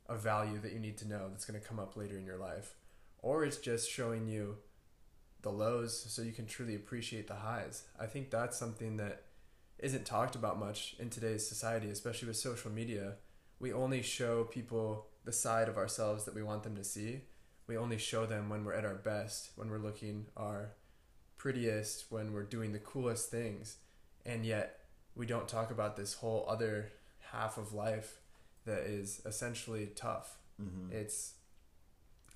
a 0.07 0.15
value 0.15 0.59
that 0.59 0.73
you 0.73 0.79
need 0.79 0.97
to 0.97 1.07
know 1.07 1.29
that's 1.29 1.45
going 1.45 1.59
to 1.59 1.65
come 1.65 1.79
up 1.79 1.95
later 1.97 2.17
in 2.17 2.25
your 2.25 2.37
life. 2.37 2.75
Or 3.19 3.43
it's 3.43 3.57
just 3.57 3.89
showing 3.89 4.27
you 4.27 4.57
the 5.41 5.49
lows 5.49 5.97
so 5.97 6.21
you 6.21 6.31
can 6.31 6.45
truly 6.45 6.75
appreciate 6.75 7.27
the 7.27 7.35
highs. 7.35 7.83
I 7.99 8.05
think 8.05 8.29
that's 8.29 8.57
something 8.57 8.97
that 8.97 9.23
isn't 9.83 10.05
talked 10.05 10.35
about 10.35 10.57
much 10.57 10.95
in 10.97 11.09
today's 11.09 11.45
society, 11.45 11.89
especially 11.89 12.29
with 12.29 12.37
social 12.37 12.71
media. 12.71 13.15
We 13.59 13.73
only 13.73 14.01
show 14.01 14.45
people 14.45 15.07
the 15.25 15.33
side 15.33 15.67
of 15.67 15.77
ourselves 15.77 16.23
that 16.23 16.33
we 16.33 16.41
want 16.41 16.63
them 16.63 16.75
to 16.77 16.83
see. 16.85 17.21
We 17.67 17.77
only 17.77 17.97
show 17.97 18.25
them 18.25 18.49
when 18.49 18.63
we're 18.63 18.73
at 18.73 18.85
our 18.85 18.95
best, 18.95 19.51
when 19.55 19.69
we're 19.69 19.79
looking 19.79 20.27
our 20.37 20.71
prettiest, 21.37 22.05
when 22.09 22.31
we're 22.31 22.43
doing 22.43 22.71
the 22.71 22.79
coolest 22.79 23.29
things. 23.29 23.75
And 24.25 24.45
yet, 24.45 24.79
we 25.15 25.25
don't 25.25 25.49
talk 25.49 25.69
about 25.69 25.97
this 25.97 26.13
whole 26.13 26.45
other 26.47 26.93
half 27.31 27.57
of 27.57 27.73
life 27.73 28.19
that 28.65 28.83
is 28.83 29.21
essentially 29.25 29.89
tough. 29.95 30.37
Mm-hmm. 30.61 30.95
It's 30.95 31.33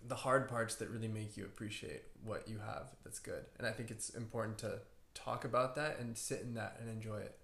the 0.05 0.15
hard 0.15 0.49
parts 0.49 0.75
that 0.75 0.89
really 0.89 1.07
make 1.07 1.37
you 1.37 1.45
appreciate 1.45 2.03
what 2.25 2.47
you 2.47 2.59
have 2.59 2.89
that's 3.05 3.19
good. 3.19 3.45
And 3.57 3.65
I 3.65 3.71
think 3.71 3.89
it's 3.89 4.09
important 4.09 4.57
to 4.59 4.79
talk 5.17 5.45
about 5.45 5.75
that 5.75 5.99
and 5.99 6.17
sit 6.17 6.41
in 6.41 6.53
that 6.55 6.77
and 6.79 6.89
enjoy 6.89 7.17
it. 7.17 7.35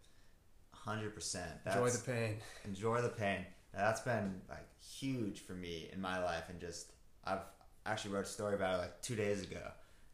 Hundred 0.71 1.15
percent. 1.15 1.51
Enjoy 1.65 1.89
the 1.89 2.03
pain. 2.05 2.37
Enjoy 2.65 3.01
the 3.01 3.09
pain. 3.09 3.45
That's 3.73 4.01
been 4.01 4.41
like 4.49 4.67
huge 4.81 5.39
for 5.39 5.53
me 5.53 5.89
in 5.91 6.01
my 6.01 6.23
life, 6.23 6.49
and 6.49 6.59
just 6.59 6.91
I've 7.25 7.39
actually 7.85 8.13
wrote 8.13 8.25
a 8.25 8.29
story 8.29 8.55
about 8.55 8.75
it 8.75 8.77
like 8.79 9.01
two 9.01 9.15
days 9.15 9.41
ago. 9.41 9.71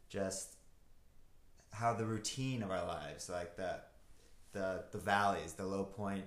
Just 0.08 0.56
how 1.72 1.94
the 1.94 2.04
routine 2.04 2.62
of 2.62 2.70
our 2.70 2.86
lives, 2.86 3.28
like 3.28 3.56
the 3.56 3.80
the 4.52 4.84
the 4.92 4.98
valleys, 4.98 5.52
the 5.52 5.66
low 5.66 5.84
point, 5.84 6.24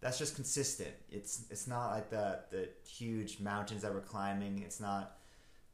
that's 0.00 0.18
just 0.18 0.34
consistent. 0.34 0.94
It's 1.10 1.44
it's 1.50 1.66
not 1.66 1.90
like 1.90 2.10
the 2.10 2.40
the 2.50 2.68
huge 2.86 3.40
mountains 3.40 3.82
that 3.82 3.92
we're 3.92 4.00
climbing. 4.00 4.62
It's 4.62 4.80
not 4.80 5.16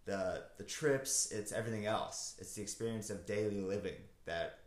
the 0.04 0.44
the 0.58 0.64
trips. 0.64 1.30
It's 1.30 1.52
everything 1.52 1.86
else. 1.86 2.36
It's 2.38 2.54
the 2.54 2.62
experience 2.62 3.10
of 3.10 3.26
daily 3.26 3.60
living 3.60 3.96
that 4.26 4.58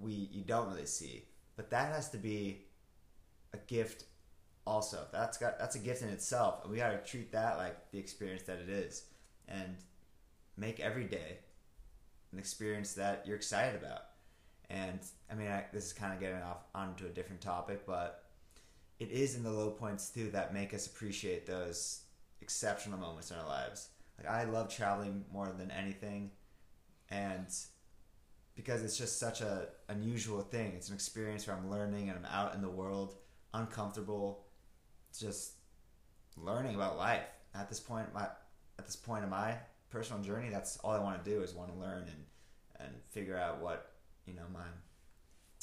we 0.00 0.12
you 0.12 0.42
don't 0.42 0.68
really 0.68 0.86
see. 0.86 1.24
But 1.56 1.70
that 1.70 1.92
has 1.92 2.10
to 2.10 2.18
be 2.18 2.66
a 3.52 3.58
gift 3.58 4.04
also. 4.66 5.06
That's 5.12 5.38
got 5.38 5.58
that's 5.58 5.76
a 5.76 5.80
gift 5.80 6.02
in 6.02 6.08
itself. 6.08 6.60
And 6.62 6.72
we 6.72 6.78
gotta 6.78 6.98
treat 6.98 7.32
that 7.32 7.58
like 7.58 7.90
the 7.90 7.98
experience 7.98 8.42
that 8.44 8.58
it 8.58 8.68
is. 8.68 9.04
And 9.48 9.76
make 10.56 10.80
every 10.80 11.04
day 11.04 11.38
an 12.32 12.38
experience 12.38 12.94
that 12.94 13.24
you're 13.26 13.36
excited 13.36 13.80
about. 13.80 14.02
And 14.70 15.00
I 15.30 15.34
mean, 15.34 15.48
I, 15.48 15.64
this 15.72 15.86
is 15.86 15.92
kind 15.92 16.12
of 16.12 16.20
getting 16.20 16.42
off 16.42 16.64
onto 16.74 17.06
a 17.06 17.08
different 17.08 17.40
topic, 17.40 17.86
but 17.86 18.24
it 18.98 19.10
is 19.10 19.34
in 19.34 19.42
the 19.42 19.50
low 19.50 19.70
points 19.70 20.10
too 20.10 20.30
that 20.32 20.52
make 20.52 20.74
us 20.74 20.86
appreciate 20.86 21.46
those 21.46 22.02
exceptional 22.42 22.98
moments 22.98 23.30
in 23.30 23.38
our 23.38 23.46
lives. 23.46 23.88
Like 24.18 24.28
I 24.28 24.44
love 24.44 24.68
traveling 24.68 25.24
more 25.32 25.54
than 25.56 25.70
anything, 25.70 26.30
and 27.08 27.46
because 28.58 28.82
it's 28.82 28.98
just 28.98 29.20
such 29.20 29.40
a 29.40 29.68
unusual 29.88 30.40
thing. 30.40 30.72
It's 30.74 30.88
an 30.88 30.94
experience 30.96 31.46
where 31.46 31.56
I'm 31.56 31.70
learning 31.70 32.08
and 32.08 32.18
I'm 32.18 32.26
out 32.26 32.56
in 32.56 32.60
the 32.60 32.68
world, 32.68 33.14
uncomfortable, 33.54 34.46
just 35.16 35.52
learning 36.36 36.74
about 36.74 36.98
life. 36.98 37.22
At 37.54 37.68
this 37.68 37.78
point, 37.78 38.12
my 38.12 38.24
at 38.76 38.84
this 38.84 38.96
point 38.96 39.22
in 39.22 39.30
my 39.30 39.54
personal 39.90 40.20
journey, 40.24 40.48
that's 40.48 40.76
all 40.78 40.90
I 40.90 40.98
want 40.98 41.24
to 41.24 41.30
do 41.30 41.40
is 41.40 41.54
want 41.54 41.72
to 41.72 41.78
learn 41.78 42.02
and 42.02 42.24
and 42.80 42.94
figure 43.10 43.38
out 43.38 43.60
what 43.60 43.92
you 44.26 44.34
know 44.34 44.46
my 44.52 44.66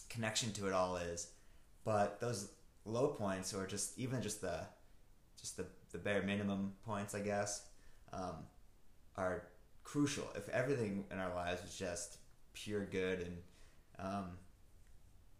connection 0.07 0.53
to 0.53 0.67
it 0.67 0.71
all 0.71 0.95
is. 0.95 1.31
But 1.83 2.21
those 2.21 2.53
low 2.85 3.09
points, 3.09 3.53
or 3.53 3.67
just 3.67 3.99
even 3.99 4.21
just 4.21 4.39
the 4.39 4.61
just 5.37 5.57
the 5.57 5.65
the 5.91 5.97
bare 5.97 6.21
minimum 6.21 6.75
points, 6.85 7.13
I 7.13 7.19
guess, 7.19 7.67
um, 8.13 8.35
are 9.17 9.47
crucial. 9.83 10.29
If 10.33 10.47
everything 10.47 11.03
in 11.11 11.19
our 11.19 11.35
lives 11.35 11.61
was 11.61 11.77
just 11.77 12.19
pure 12.55 12.85
good 12.85 13.19
and 13.19 13.37
um, 13.99 14.25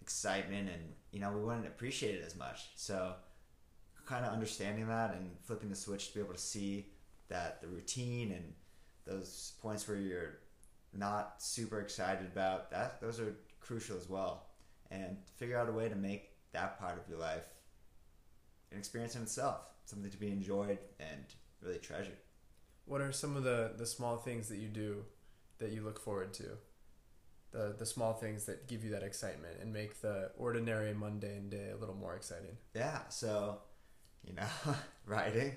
excitement, 0.02 0.70
and 0.70 0.94
you 1.12 1.20
know, 1.20 1.32
we 1.32 1.44
wouldn't 1.44 1.66
appreciate 1.66 2.16
it 2.16 2.24
as 2.26 2.36
much. 2.36 2.68
So, 2.76 3.14
kind 4.06 4.24
of 4.24 4.32
understanding 4.32 4.88
that 4.88 5.16
and 5.16 5.32
flipping 5.42 5.70
the 5.70 5.76
switch 5.76 6.10
to 6.10 6.14
be 6.14 6.20
able 6.20 6.34
to 6.34 6.40
see 6.40 6.86
that 7.28 7.60
the 7.60 7.68
routine 7.68 8.32
and 8.32 8.54
those 9.06 9.54
points 9.62 9.88
where 9.88 9.98
you're 9.98 10.38
not 10.94 11.42
super 11.42 11.82
excited 11.82 12.26
about 12.26 12.70
that 12.72 13.02
those 13.02 13.20
are 13.20 13.36
crucial 13.60 13.98
as 13.98 14.08
well. 14.08 14.48
And 14.92 15.18
figure 15.38 15.58
out 15.58 15.68
a 15.68 15.72
way 15.72 15.90
to 15.90 15.96
make 15.96 16.30
that 16.54 16.80
part 16.80 17.00
of 17.00 17.10
your 17.10 17.18
life 17.18 17.46
an 18.72 18.78
experience 18.78 19.16
in 19.16 19.24
itself 19.24 19.62
something 19.86 20.12
to 20.12 20.18
be 20.18 20.28
enjoyed 20.28 20.80
and 21.00 21.26
really 21.62 21.80
treasured. 21.80 22.18
What 22.86 23.02
are 23.02 23.12
some 23.12 23.36
of 23.36 23.44
the 23.44 23.72
the 23.78 23.86
small 23.86 24.18
things 24.18 24.50
that 24.50 24.58
you 24.58 24.68
do 24.68 25.04
that 25.58 25.72
you 25.72 25.82
look 25.82 26.00
forward 26.00 26.34
to 26.36 26.58
the 27.56 27.76
the 27.78 27.86
small 27.86 28.14
things 28.14 28.46
that 28.46 28.68
give 28.68 28.84
you 28.84 28.92
that 28.92 29.04
excitement 29.04 29.56
and 29.62 29.72
make 29.72 30.02
the 30.02 30.32
ordinary 30.38 30.94
mundane 30.94 31.50
day 31.50 31.70
a 31.74 31.78
little 31.78 31.96
more 31.96 32.16
exciting 32.16 32.58
yeah 32.74 33.00
so 33.10 33.58
you 34.28 34.34
know 34.34 34.76
riding 35.06 35.52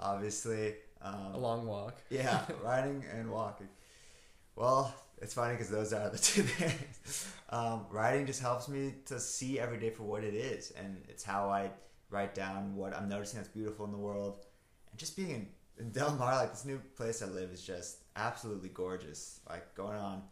obviously 0.00 0.74
um, 1.04 1.34
a 1.34 1.38
long 1.38 1.66
walk. 1.66 2.00
yeah, 2.10 2.42
riding 2.62 3.04
and 3.12 3.30
walking. 3.30 3.68
Well, 4.56 4.94
it's 5.20 5.34
funny 5.34 5.54
because 5.54 5.70
those 5.70 5.92
are 5.92 6.10
the 6.10 6.18
two 6.18 6.42
things. 6.42 7.32
Um, 7.50 7.86
writing 7.90 8.26
just 8.26 8.40
helps 8.40 8.68
me 8.68 8.94
to 9.06 9.20
see 9.20 9.58
every 9.58 9.78
day 9.78 9.90
for 9.90 10.04
what 10.04 10.24
it 10.24 10.34
is, 10.34 10.72
and 10.72 11.02
it's 11.08 11.22
how 11.22 11.48
I 11.48 11.70
write 12.10 12.34
down 12.34 12.76
what 12.76 12.94
I'm 12.94 13.08
noticing 13.08 13.38
that's 13.38 13.48
beautiful 13.48 13.84
in 13.86 13.92
the 13.92 13.98
world. 13.98 14.44
And 14.90 14.98
just 14.98 15.16
being 15.16 15.30
in, 15.30 15.46
in 15.78 15.90
Del 15.90 16.14
Mar, 16.16 16.36
like 16.36 16.50
this 16.50 16.64
new 16.64 16.80
place 16.96 17.22
I 17.22 17.26
live, 17.26 17.50
is 17.50 17.62
just 17.62 17.98
absolutely 18.16 18.68
gorgeous. 18.68 19.40
Like 19.48 19.74
going 19.74 19.98
on 19.98 20.22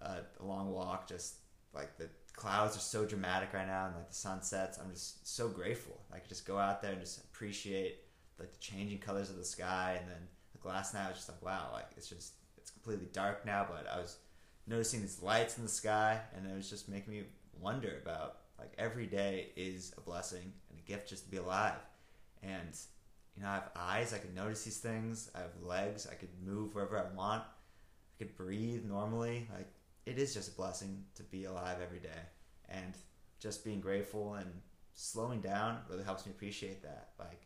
a 0.00 0.24
long 0.40 0.72
walk, 0.72 1.08
just 1.08 1.36
like 1.74 1.96
the 1.96 2.08
clouds 2.34 2.76
are 2.76 2.80
so 2.80 3.04
dramatic 3.04 3.52
right 3.52 3.66
now, 3.66 3.86
and 3.86 3.94
like 3.96 4.08
the 4.08 4.14
sunsets. 4.14 4.78
I'm 4.78 4.92
just 4.92 5.26
so 5.26 5.48
grateful. 5.48 6.00
I 6.12 6.18
could 6.18 6.28
just 6.28 6.46
go 6.46 6.58
out 6.58 6.82
there 6.82 6.92
and 6.92 7.00
just 7.00 7.24
appreciate 7.24 8.00
like 8.38 8.52
the 8.52 8.58
changing 8.58 8.98
colors 8.98 9.30
of 9.30 9.36
the 9.36 9.44
sky, 9.44 9.96
and 10.00 10.08
then 10.08 10.28
the 10.60 10.68
last 10.68 10.94
night 10.94 11.06
I 11.06 11.08
was 11.08 11.16
just 11.16 11.28
like, 11.28 11.42
wow, 11.42 11.70
like 11.72 11.88
it's 11.96 12.08
just 12.08 12.34
it's 12.56 12.70
completely 12.70 13.08
dark 13.12 13.44
now, 13.44 13.66
but 13.68 13.88
I 13.92 13.98
was 13.98 14.18
noticing 14.66 15.00
these 15.00 15.22
lights 15.22 15.56
in 15.56 15.62
the 15.64 15.68
sky, 15.68 16.20
and 16.36 16.46
it 16.46 16.54
was 16.54 16.70
just 16.70 16.88
making 16.88 17.12
me 17.12 17.22
wonder 17.60 17.98
about 18.02 18.38
like 18.58 18.72
every 18.78 19.06
day 19.06 19.50
is 19.56 19.92
a 19.96 20.00
blessing 20.00 20.52
and 20.70 20.78
a 20.78 20.82
gift 20.82 21.08
just 21.08 21.24
to 21.24 21.30
be 21.30 21.38
alive, 21.38 21.80
and 22.42 22.76
you 23.36 23.42
know 23.42 23.48
I 23.48 23.54
have 23.54 23.70
eyes, 23.76 24.12
I 24.12 24.18
can 24.18 24.34
notice 24.34 24.64
these 24.64 24.78
things, 24.78 25.30
I 25.34 25.38
have 25.40 25.62
legs, 25.62 26.06
I 26.10 26.14
could 26.14 26.30
move 26.44 26.74
wherever 26.74 26.98
I 26.98 27.16
want, 27.16 27.42
I 27.42 28.18
could 28.18 28.36
breathe 28.36 28.84
normally, 28.84 29.48
like 29.54 29.68
it 30.08 30.18
is 30.18 30.34
just 30.34 30.48
a 30.48 30.56
blessing 30.56 31.04
to 31.16 31.22
be 31.22 31.44
alive 31.44 31.78
every 31.82 32.00
day, 32.00 32.20
and 32.68 32.94
just 33.40 33.64
being 33.64 33.80
grateful 33.80 34.34
and 34.34 34.50
slowing 34.94 35.40
down 35.40 35.78
really 35.88 36.04
helps 36.04 36.26
me 36.26 36.32
appreciate 36.32 36.82
that, 36.82 37.10
like 37.18 37.42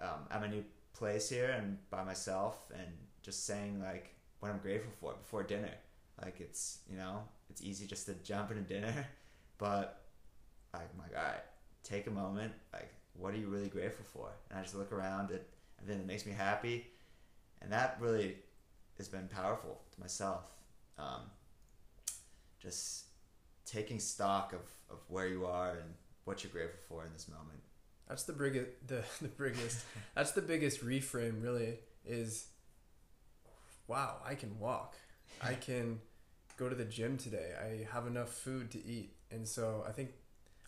um, 0.00 0.26
I'm 0.30 0.42
a 0.42 0.48
new 0.48 0.64
place 0.94 1.28
here 1.28 1.50
and 1.50 1.78
by 1.90 2.02
myself 2.02 2.70
and 2.74 2.88
just 3.22 3.44
saying 3.46 3.80
like 3.82 4.14
what 4.40 4.50
I'm 4.50 4.58
grateful 4.58 4.92
for 5.00 5.14
before 5.14 5.42
dinner. 5.42 5.72
Like 6.22 6.40
it's 6.40 6.78
you 6.90 6.96
know 6.96 7.22
it's 7.50 7.62
easy 7.62 7.86
just 7.86 8.06
to 8.06 8.14
jump 8.14 8.50
into 8.50 8.62
dinner, 8.62 9.06
but 9.58 10.02
like 10.72 10.88
God, 11.12 11.40
take 11.82 12.06
a 12.06 12.10
moment. 12.10 12.52
Like 12.72 12.92
what 13.14 13.34
are 13.34 13.38
you 13.38 13.48
really 13.48 13.68
grateful 13.68 14.04
for? 14.12 14.30
And 14.50 14.58
I 14.58 14.62
just 14.62 14.74
look 14.74 14.92
around 14.92 15.30
at 15.30 15.42
everything 15.80 16.00
that 16.00 16.06
makes 16.06 16.26
me 16.26 16.32
happy, 16.32 16.86
and 17.60 17.72
that 17.72 17.98
really 18.00 18.36
has 18.96 19.08
been 19.08 19.28
powerful 19.28 19.80
to 19.94 20.00
myself. 20.00 20.50
Um, 20.98 21.22
just 22.66 23.04
taking 23.64 24.00
stock 24.00 24.52
of, 24.52 24.60
of 24.90 24.98
where 25.08 25.28
you 25.28 25.46
are 25.46 25.70
and 25.70 25.94
what 26.24 26.42
you're 26.42 26.52
grateful 26.52 26.80
for 26.88 27.06
in 27.06 27.12
this 27.12 27.28
moment. 27.28 27.60
That's 28.08 28.24
the 28.24 28.32
biggest. 28.32 28.66
The 28.86 29.04
the 29.22 29.28
biggest. 29.28 29.84
that's 30.14 30.32
the 30.32 30.42
biggest 30.42 30.84
reframe. 30.84 31.42
Really 31.42 31.78
is. 32.04 32.48
Wow, 33.86 34.16
I 34.24 34.34
can 34.34 34.58
walk. 34.58 34.96
I 35.40 35.54
can 35.68 36.00
go 36.56 36.68
to 36.68 36.74
the 36.74 36.84
gym 36.84 37.16
today. 37.16 37.52
I 37.60 37.94
have 37.94 38.06
enough 38.06 38.30
food 38.30 38.70
to 38.72 38.84
eat, 38.84 39.14
and 39.30 39.46
so 39.46 39.84
I 39.88 39.92
think 39.92 40.10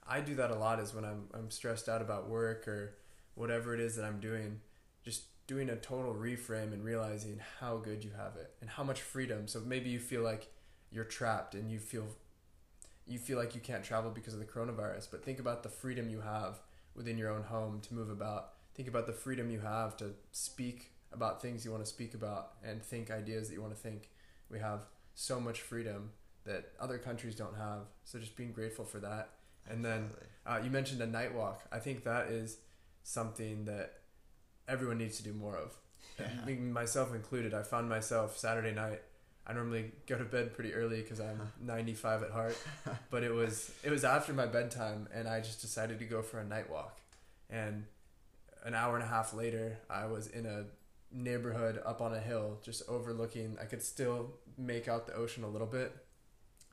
I 0.06 0.20
do 0.20 0.37
that 0.37 0.50
a 0.50 0.56
lot. 0.56 0.78
Is 0.80 0.94
when 0.94 1.04
I'm 1.04 1.28
I'm 1.34 1.50
stressed 1.50 1.88
out 1.88 2.00
about 2.00 2.28
work 2.28 2.66
or 2.68 2.94
whatever 3.34 3.74
it 3.74 3.80
is 3.80 3.96
that 3.96 4.04
I'm 4.04 4.20
doing, 4.20 4.61
just 5.04 5.24
doing 5.46 5.70
a 5.70 5.76
total 5.76 6.14
reframe 6.14 6.72
and 6.72 6.84
realizing 6.84 7.40
how 7.61 7.78
good 7.78 8.04
you 8.04 8.11
have 8.16 8.37
it 8.37 8.52
and 8.61 8.68
how 8.68 8.84
much 8.84 9.00
freedom. 9.00 9.48
So 9.48 9.61
maybe 9.61 9.88
you 9.90 9.98
feel 9.98 10.22
like 10.22 10.50
you're 10.90 11.05
trapped 11.05 11.55
and 11.55 11.70
you 11.70 11.79
feel 11.79 12.07
you 13.07 13.18
feel 13.18 13.38
like 13.38 13.55
you 13.55 13.61
can't 13.61 13.83
travel 13.83 14.11
because 14.11 14.35
of 14.35 14.40
the 14.40 14.44
coronavirus, 14.44 15.09
but 15.11 15.24
think 15.24 15.38
about 15.38 15.62
the 15.62 15.68
freedom 15.68 16.11
you 16.11 16.20
have 16.20 16.61
within 16.94 17.16
your 17.16 17.31
own 17.31 17.42
home 17.42 17.81
to 17.81 17.94
move 17.94 18.11
about. 18.11 18.51
Think 18.74 18.87
about 18.88 19.07
the 19.07 19.12
freedom 19.12 19.51
you 19.51 19.61
have 19.61 19.96
to 19.96 20.11
speak 20.31 20.92
about 21.11 21.40
things 21.40 21.64
you 21.64 21.70
want 21.70 21.83
to 21.83 21.88
speak 21.88 22.12
about 22.12 22.53
and 22.62 22.83
think 22.83 23.11
ideas 23.11 23.48
that 23.48 23.55
you 23.55 23.62
want 23.62 23.74
to 23.74 23.81
think. 23.81 24.11
We 24.51 24.59
have 24.59 24.81
so 25.14 25.40
much 25.40 25.62
freedom 25.62 26.11
that 26.44 26.72
other 26.79 26.98
countries 26.98 27.35
don't 27.35 27.57
have. 27.57 27.83
So 28.05 28.18
just 28.18 28.37
being 28.37 28.53
grateful 28.53 28.85
for 28.85 28.98
that. 29.01 29.31
And 29.68 29.85
then 29.85 30.11
uh, 30.46 30.61
you 30.62 30.70
mentioned 30.70 31.01
a 31.01 31.07
night 31.07 31.35
walk. 31.35 31.62
I 31.72 31.79
think 31.79 32.05
that 32.05 32.29
is 32.29 32.59
something 33.03 33.64
that 33.64 33.94
everyone 34.66 34.98
needs 34.98 35.16
to 35.18 35.22
do 35.22 35.33
more 35.33 35.57
of. 35.57 35.77
Yeah. 36.18 36.55
Myself 36.55 37.14
included. 37.14 37.55
I 37.55 37.62
found 37.62 37.88
myself 37.88 38.37
Saturday 38.37 38.72
night. 38.72 39.03
I 39.48 39.54
normally 39.54 39.92
go 40.06 40.18
to 40.18 40.24
bed 40.24 40.52
pretty 40.52 40.74
early 40.74 41.00
because 41.00 41.20
I'm 41.20 41.40
95 41.61 42.24
at 42.24 42.30
heart, 42.30 42.56
but 43.11 43.22
it 43.22 43.32
was 43.32 43.72
it 43.82 43.90
was 43.90 44.04
after 44.04 44.32
my 44.34 44.46
bedtime, 44.46 45.08
and 45.14 45.26
I 45.26 45.40
just 45.40 45.61
decided 45.62 45.98
to 46.00 46.04
go 46.04 46.22
for 46.22 46.38
a 46.38 46.44
night 46.44 46.68
walk. 46.70 47.00
And 47.48 47.87
an 48.64 48.74
hour 48.74 48.94
and 48.94 49.02
a 49.02 49.08
half 49.08 49.32
later, 49.32 49.78
I 49.88 50.06
was 50.06 50.26
in 50.26 50.44
a 50.44 50.66
neighborhood 51.11 51.80
up 51.87 52.02
on 52.02 52.14
a 52.14 52.20
hill, 52.20 52.58
just 52.62 52.82
overlooking. 52.88 53.56
I 53.61 53.64
could 53.64 53.82
still 53.82 54.34
make 54.58 54.87
out 54.87 55.06
the 55.06 55.14
ocean 55.14 55.44
a 55.44 55.48
little 55.48 55.66
bit, 55.66 55.96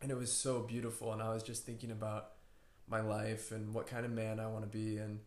and 0.01 0.11
it 0.11 0.17
was 0.17 0.31
so 0.31 0.59
beautiful. 0.59 1.13
And 1.13 1.21
I 1.21 1.33
was 1.33 1.43
just 1.43 1.65
thinking 1.65 1.91
about 1.91 2.31
my 2.87 2.99
life 2.99 3.51
and 3.51 3.73
what 3.73 3.87
kind 3.87 4.05
of 4.05 4.11
man 4.11 4.39
I 4.39 4.47
want 4.47 4.69
to 4.69 4.77
be, 4.77 4.97
and 4.97 5.21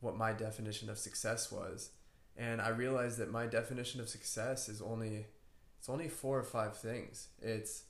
what 0.00 0.16
my 0.16 0.32
definition 0.32 0.90
of 0.90 0.98
success 0.98 1.52
was. 1.52 1.90
And 2.36 2.60
I 2.60 2.68
realized 2.68 3.18
that 3.18 3.30
my 3.30 3.46
definition 3.46 4.00
of 4.00 4.08
success 4.08 4.68
is 4.68 4.80
only 4.82 5.26
it's 5.78 5.88
only 5.88 6.08
four 6.08 6.38
or 6.38 6.44
five 6.44 6.76
things. 6.76 7.28
It's 7.40 7.84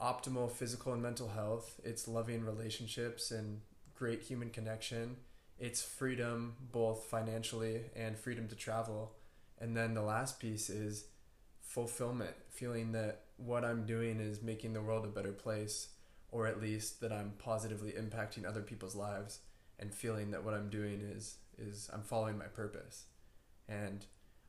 optimal 0.00 0.50
physical 0.50 0.92
and 0.92 1.02
mental 1.02 1.28
health, 1.28 1.80
it's 1.84 2.06
loving 2.06 2.44
relationships 2.44 3.30
and 3.30 3.60
great 3.94 4.22
human 4.22 4.50
connection, 4.50 5.16
it's 5.58 5.82
freedom 5.82 6.54
both 6.72 7.04
financially 7.04 7.82
and 7.96 8.16
freedom 8.16 8.46
to 8.48 8.54
travel. 8.54 9.12
And 9.60 9.76
then 9.76 9.94
the 9.94 10.02
last 10.02 10.38
piece 10.38 10.70
is 10.70 11.06
fulfillment, 11.60 12.34
feeling 12.48 12.92
that 12.92 13.22
what 13.36 13.64
I'm 13.64 13.86
doing 13.86 14.20
is 14.20 14.40
making 14.40 14.72
the 14.72 14.82
world 14.82 15.04
a 15.04 15.08
better 15.08 15.32
place, 15.32 15.88
or 16.30 16.46
at 16.46 16.62
least 16.62 17.00
that 17.00 17.12
I'm 17.12 17.32
positively 17.38 17.92
impacting 17.92 18.46
other 18.46 18.62
people's 18.62 18.94
lives 18.94 19.40
and 19.80 19.92
feeling 19.92 20.30
that 20.30 20.44
what 20.44 20.54
I'm 20.54 20.70
doing 20.70 21.00
is 21.00 21.36
is 21.58 21.90
I'm 21.92 22.02
following 22.02 22.38
my 22.38 22.46
purpose. 22.46 23.06
And 23.68 24.06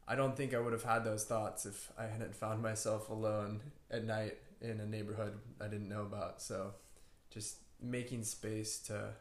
I 0.10 0.16
don't 0.16 0.36
think 0.36 0.56
I 0.56 0.60
would 0.60 0.74
have 0.74 0.84
had 0.84 1.04
those 1.04 1.24
thoughts 1.24 1.68
if 1.68 1.92
I 1.98 2.08
hadn't 2.08 2.36
found 2.36 2.64
myself 2.64 3.10
alone 3.10 3.62
at 3.92 4.04
night 4.04 4.38
in 4.60 4.80
a 4.80 4.86
neighborhood 4.86 5.38
I 5.62 5.68
didn't 5.68 5.88
know 5.88 6.02
about. 6.02 6.42
So 6.42 6.74
just 7.30 7.58
making 7.80 8.24
space 8.24 8.80
to 8.80 9.12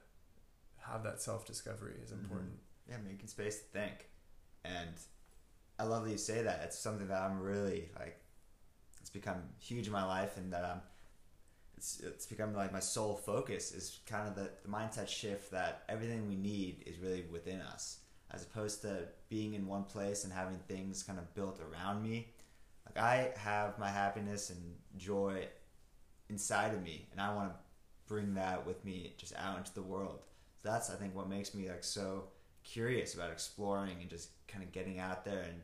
have 0.78 1.04
that 1.04 1.20
self 1.20 1.46
discovery 1.46 1.94
is 2.02 2.10
mm-hmm. 2.10 2.24
important. 2.24 2.52
Mm-hmm. 2.52 2.92
Yeah, 3.04 3.10
making 3.10 3.28
space 3.28 3.58
to 3.58 3.64
think. 3.64 4.08
And 4.64 4.94
I 5.78 5.84
love 5.84 6.04
that 6.04 6.10
you 6.10 6.18
say 6.18 6.42
that. 6.42 6.62
It's 6.64 6.78
something 6.78 7.08
that 7.08 7.20
I'm 7.20 7.40
really 7.40 7.90
like 7.98 8.18
it's 9.00 9.10
become 9.10 9.42
huge 9.58 9.86
in 9.86 9.92
my 9.92 10.04
life, 10.04 10.36
and 10.36 10.52
that 10.52 10.64
um, 10.64 10.80
it's 11.76 12.00
it's 12.00 12.26
become 12.26 12.54
like 12.54 12.72
my 12.72 12.80
sole 12.80 13.14
focus 13.14 13.72
is 13.72 14.00
kind 14.06 14.26
of 14.26 14.34
the, 14.34 14.50
the 14.62 14.68
mindset 14.68 15.08
shift 15.08 15.50
that 15.52 15.84
everything 15.88 16.28
we 16.28 16.34
need 16.34 16.82
is 16.86 16.98
really 16.98 17.24
within 17.30 17.60
us, 17.60 17.98
as 18.30 18.42
opposed 18.42 18.82
to 18.82 19.08
being 19.28 19.54
in 19.54 19.66
one 19.66 19.84
place 19.84 20.24
and 20.24 20.32
having 20.32 20.58
things 20.68 21.02
kind 21.02 21.18
of 21.18 21.34
built 21.34 21.60
around 21.60 22.02
me. 22.02 22.28
Like 22.86 22.98
I 23.02 23.30
have 23.36 23.78
my 23.78 23.88
happiness 23.88 24.50
and 24.50 24.74
joy 24.96 25.46
inside 26.28 26.74
of 26.74 26.82
me, 26.82 27.08
and 27.12 27.20
I 27.20 27.34
want 27.34 27.50
to 27.50 27.56
bring 28.06 28.34
that 28.34 28.66
with 28.66 28.84
me 28.84 29.14
just 29.16 29.34
out 29.36 29.58
into 29.58 29.74
the 29.74 29.82
world. 29.82 30.20
So 30.62 30.70
that's 30.70 30.90
I 30.90 30.94
think 30.94 31.14
what 31.14 31.28
makes 31.28 31.54
me 31.54 31.68
like 31.68 31.84
so 31.84 32.24
curious 32.64 33.14
about 33.14 33.30
exploring 33.30 33.96
and 34.00 34.10
just 34.10 34.30
kind 34.46 34.62
of 34.62 34.72
getting 34.72 34.98
out 34.98 35.24
there 35.24 35.42
and 35.42 35.60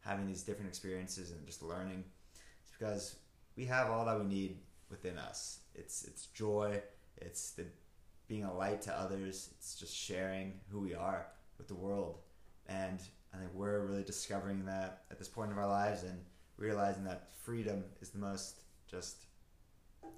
having 0.00 0.26
these 0.26 0.42
different 0.42 0.68
experiences 0.68 1.30
and 1.30 1.44
just 1.46 1.62
learning. 1.62 2.04
It's 2.62 2.72
because 2.78 3.16
we 3.56 3.64
have 3.66 3.90
all 3.90 4.04
that 4.04 4.18
we 4.18 4.26
need 4.26 4.58
within 4.90 5.18
us. 5.18 5.60
It's 5.74 6.04
it's 6.04 6.26
joy. 6.26 6.80
It's 7.16 7.52
the 7.52 7.66
being 8.26 8.44
a 8.44 8.54
light 8.54 8.82
to 8.82 8.92
others. 8.92 9.50
It's 9.56 9.74
just 9.76 9.94
sharing 9.94 10.54
who 10.70 10.80
we 10.80 10.94
are 10.94 11.26
with 11.58 11.68
the 11.68 11.74
world. 11.74 12.18
And 12.66 13.00
I 13.32 13.38
think 13.38 13.50
we're 13.54 13.86
really 13.86 14.02
discovering 14.02 14.64
that 14.66 15.02
at 15.10 15.18
this 15.18 15.28
point 15.28 15.52
of 15.52 15.58
our 15.58 15.66
lives 15.66 16.02
and 16.02 16.18
realizing 16.56 17.04
that 17.04 17.28
freedom 17.42 17.84
is 18.00 18.10
the 18.10 18.18
most 18.18 18.60
just 18.88 19.26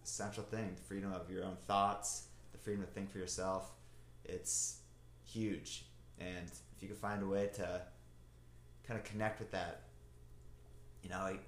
essential 0.04 0.42
thing. 0.42 0.72
The 0.76 0.82
freedom 0.82 1.12
of 1.12 1.30
your 1.30 1.44
own 1.44 1.56
thoughts, 1.66 2.28
the 2.52 2.58
freedom 2.58 2.84
to 2.84 2.90
think 2.90 3.10
for 3.10 3.18
yourself. 3.18 3.72
It's 4.24 4.80
huge. 5.24 5.86
And 6.18 6.50
if 6.76 6.82
you 6.82 6.88
can 6.88 6.96
find 6.96 7.22
a 7.22 7.26
way 7.26 7.50
to 7.54 7.82
kind 8.86 8.98
of 8.98 9.04
connect 9.04 9.38
with 9.40 9.50
that, 9.52 9.82
you 11.02 11.10
know, 11.10 11.26
it, 11.26 11.40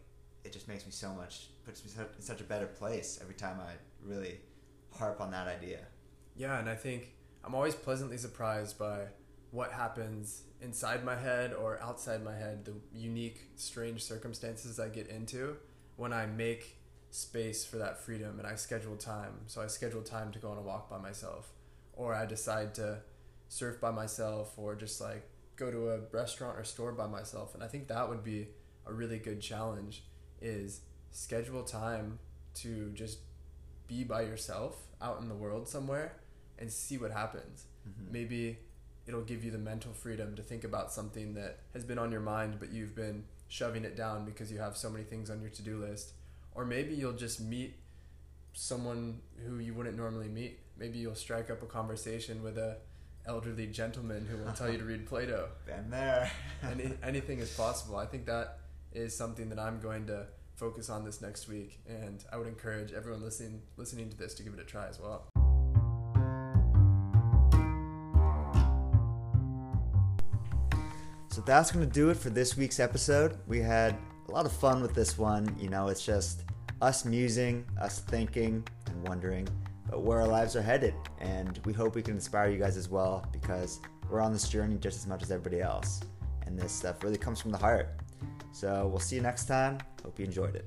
it 0.44 0.52
just 0.52 0.68
makes 0.68 0.84
me 0.84 0.92
so 0.92 1.12
much, 1.12 1.48
puts 1.64 1.84
me 1.84 1.90
in 2.16 2.22
such 2.22 2.40
a 2.40 2.44
better 2.44 2.66
place 2.66 3.18
every 3.20 3.34
time 3.34 3.58
I 3.60 3.72
really 4.02 4.40
harp 4.96 5.20
on 5.20 5.30
that 5.32 5.48
idea. 5.48 5.80
Yeah, 6.36 6.58
and 6.58 6.68
I 6.68 6.74
think 6.74 7.12
I'm 7.44 7.54
always 7.54 7.74
pleasantly 7.74 8.18
surprised 8.18 8.78
by 8.78 9.06
what 9.50 9.72
happens 9.72 10.42
inside 10.60 11.04
my 11.04 11.16
head 11.16 11.54
or 11.54 11.80
outside 11.82 12.22
my 12.22 12.34
head, 12.36 12.64
the 12.64 12.74
unique, 12.92 13.50
strange 13.56 14.02
circumstances 14.02 14.78
I 14.78 14.88
get 14.88 15.08
into 15.08 15.56
when 15.96 16.12
I 16.12 16.26
make 16.26 16.76
space 17.10 17.64
for 17.64 17.78
that 17.78 17.98
freedom 17.98 18.38
and 18.38 18.46
I 18.46 18.56
schedule 18.56 18.96
time. 18.96 19.32
So 19.46 19.62
I 19.62 19.66
schedule 19.66 20.02
time 20.02 20.32
to 20.32 20.38
go 20.38 20.50
on 20.50 20.58
a 20.58 20.62
walk 20.62 20.90
by 20.90 20.98
myself, 20.98 21.50
or 21.94 22.14
I 22.14 22.26
decide 22.26 22.74
to 22.74 22.98
surf 23.48 23.80
by 23.80 23.90
myself, 23.90 24.52
or 24.56 24.74
just 24.74 25.00
like 25.00 25.28
go 25.56 25.70
to 25.70 25.90
a 25.90 26.00
restaurant 26.12 26.58
or 26.58 26.64
store 26.64 26.92
by 26.92 27.06
myself. 27.06 27.54
And 27.54 27.64
I 27.64 27.66
think 27.66 27.88
that 27.88 28.08
would 28.08 28.22
be 28.22 28.48
a 28.86 28.92
really 28.92 29.18
good 29.18 29.40
challenge 29.40 30.04
is 30.40 30.80
schedule 31.10 31.64
time 31.64 32.18
to 32.54 32.90
just 32.94 33.18
be 33.86 34.04
by 34.04 34.22
yourself 34.22 34.76
out 35.00 35.20
in 35.20 35.28
the 35.28 35.34
world 35.34 35.68
somewhere 35.68 36.16
and 36.58 36.70
see 36.70 36.98
what 36.98 37.10
happens. 37.10 37.64
Mm-hmm. 37.88 38.12
Maybe 38.12 38.58
it'll 39.08 39.22
give 39.22 39.42
you 39.42 39.50
the 39.50 39.58
mental 39.58 39.92
freedom 39.92 40.36
to 40.36 40.42
think 40.42 40.62
about 40.62 40.92
something 40.92 41.34
that 41.34 41.58
has 41.72 41.82
been 41.82 41.98
on 41.98 42.12
your 42.12 42.20
mind 42.20 42.56
but 42.60 42.70
you've 42.70 42.94
been 42.94 43.24
shoving 43.48 43.84
it 43.84 43.96
down 43.96 44.24
because 44.24 44.52
you 44.52 44.58
have 44.58 44.76
so 44.76 44.90
many 44.90 45.04
things 45.04 45.30
on 45.30 45.40
your 45.40 45.50
to-do 45.50 45.78
list. 45.78 46.12
Or 46.54 46.64
maybe 46.64 46.94
you'll 46.94 47.12
just 47.14 47.40
meet 47.40 47.74
someone 48.52 49.20
who 49.46 49.58
you 49.58 49.72
wouldn't 49.72 49.96
normally 49.96 50.28
meet. 50.28 50.58
Maybe 50.78 50.98
you'll 50.98 51.14
strike 51.14 51.50
up 51.50 51.62
a 51.62 51.66
conversation 51.66 52.42
with 52.42 52.58
a 52.58 52.76
elderly 53.26 53.66
gentleman 53.66 54.26
who 54.26 54.36
will 54.42 54.52
tell 54.52 54.70
you 54.70 54.78
to 54.78 54.84
read 54.84 55.06
plato 55.08 55.48
been 55.66 55.90
there. 55.90 56.30
Any, 56.62 56.92
anything 57.02 57.38
is 57.38 57.50
possible. 57.50 57.96
I 57.96 58.06
think 58.06 58.26
that 58.26 58.58
is 58.92 59.14
something 59.14 59.48
that 59.50 59.58
i'm 59.58 59.80
going 59.80 60.06
to 60.06 60.26
focus 60.56 60.90
on 60.90 61.04
this 61.04 61.20
next 61.20 61.48
week 61.48 61.78
and 61.86 62.24
i 62.32 62.36
would 62.36 62.48
encourage 62.48 62.92
everyone 62.92 63.22
listening 63.22 63.62
listening 63.76 64.08
to 64.08 64.16
this 64.16 64.34
to 64.34 64.42
give 64.42 64.54
it 64.54 64.60
a 64.60 64.64
try 64.64 64.88
as 64.88 64.98
well 64.98 65.26
So 71.38 71.44
that's 71.46 71.70
going 71.70 71.86
to 71.86 71.92
do 71.92 72.10
it 72.10 72.16
for 72.16 72.30
this 72.30 72.56
week's 72.56 72.80
episode. 72.80 73.38
We 73.46 73.60
had 73.60 73.96
a 74.28 74.32
lot 74.32 74.44
of 74.44 74.50
fun 74.50 74.82
with 74.82 74.92
this 74.92 75.16
one. 75.16 75.54
You 75.56 75.68
know, 75.68 75.86
it's 75.86 76.04
just 76.04 76.42
us 76.82 77.04
musing, 77.04 77.64
us 77.80 78.00
thinking, 78.00 78.66
and 78.86 79.08
wondering 79.08 79.46
about 79.86 80.02
where 80.02 80.20
our 80.20 80.26
lives 80.26 80.56
are 80.56 80.62
headed. 80.62 80.94
And 81.20 81.60
we 81.64 81.72
hope 81.72 81.94
we 81.94 82.02
can 82.02 82.14
inspire 82.14 82.50
you 82.50 82.58
guys 82.58 82.76
as 82.76 82.88
well 82.88 83.24
because 83.30 83.78
we're 84.10 84.20
on 84.20 84.32
this 84.32 84.48
journey 84.48 84.78
just 84.78 84.98
as 84.98 85.06
much 85.06 85.22
as 85.22 85.30
everybody 85.30 85.62
else. 85.62 86.00
And 86.44 86.58
this 86.58 86.72
stuff 86.72 87.04
really 87.04 87.18
comes 87.18 87.40
from 87.40 87.52
the 87.52 87.58
heart. 87.58 87.90
So 88.50 88.88
we'll 88.88 88.98
see 88.98 89.14
you 89.14 89.22
next 89.22 89.44
time. 89.44 89.78
Hope 90.02 90.18
you 90.18 90.24
enjoyed 90.24 90.56
it. 90.56 90.64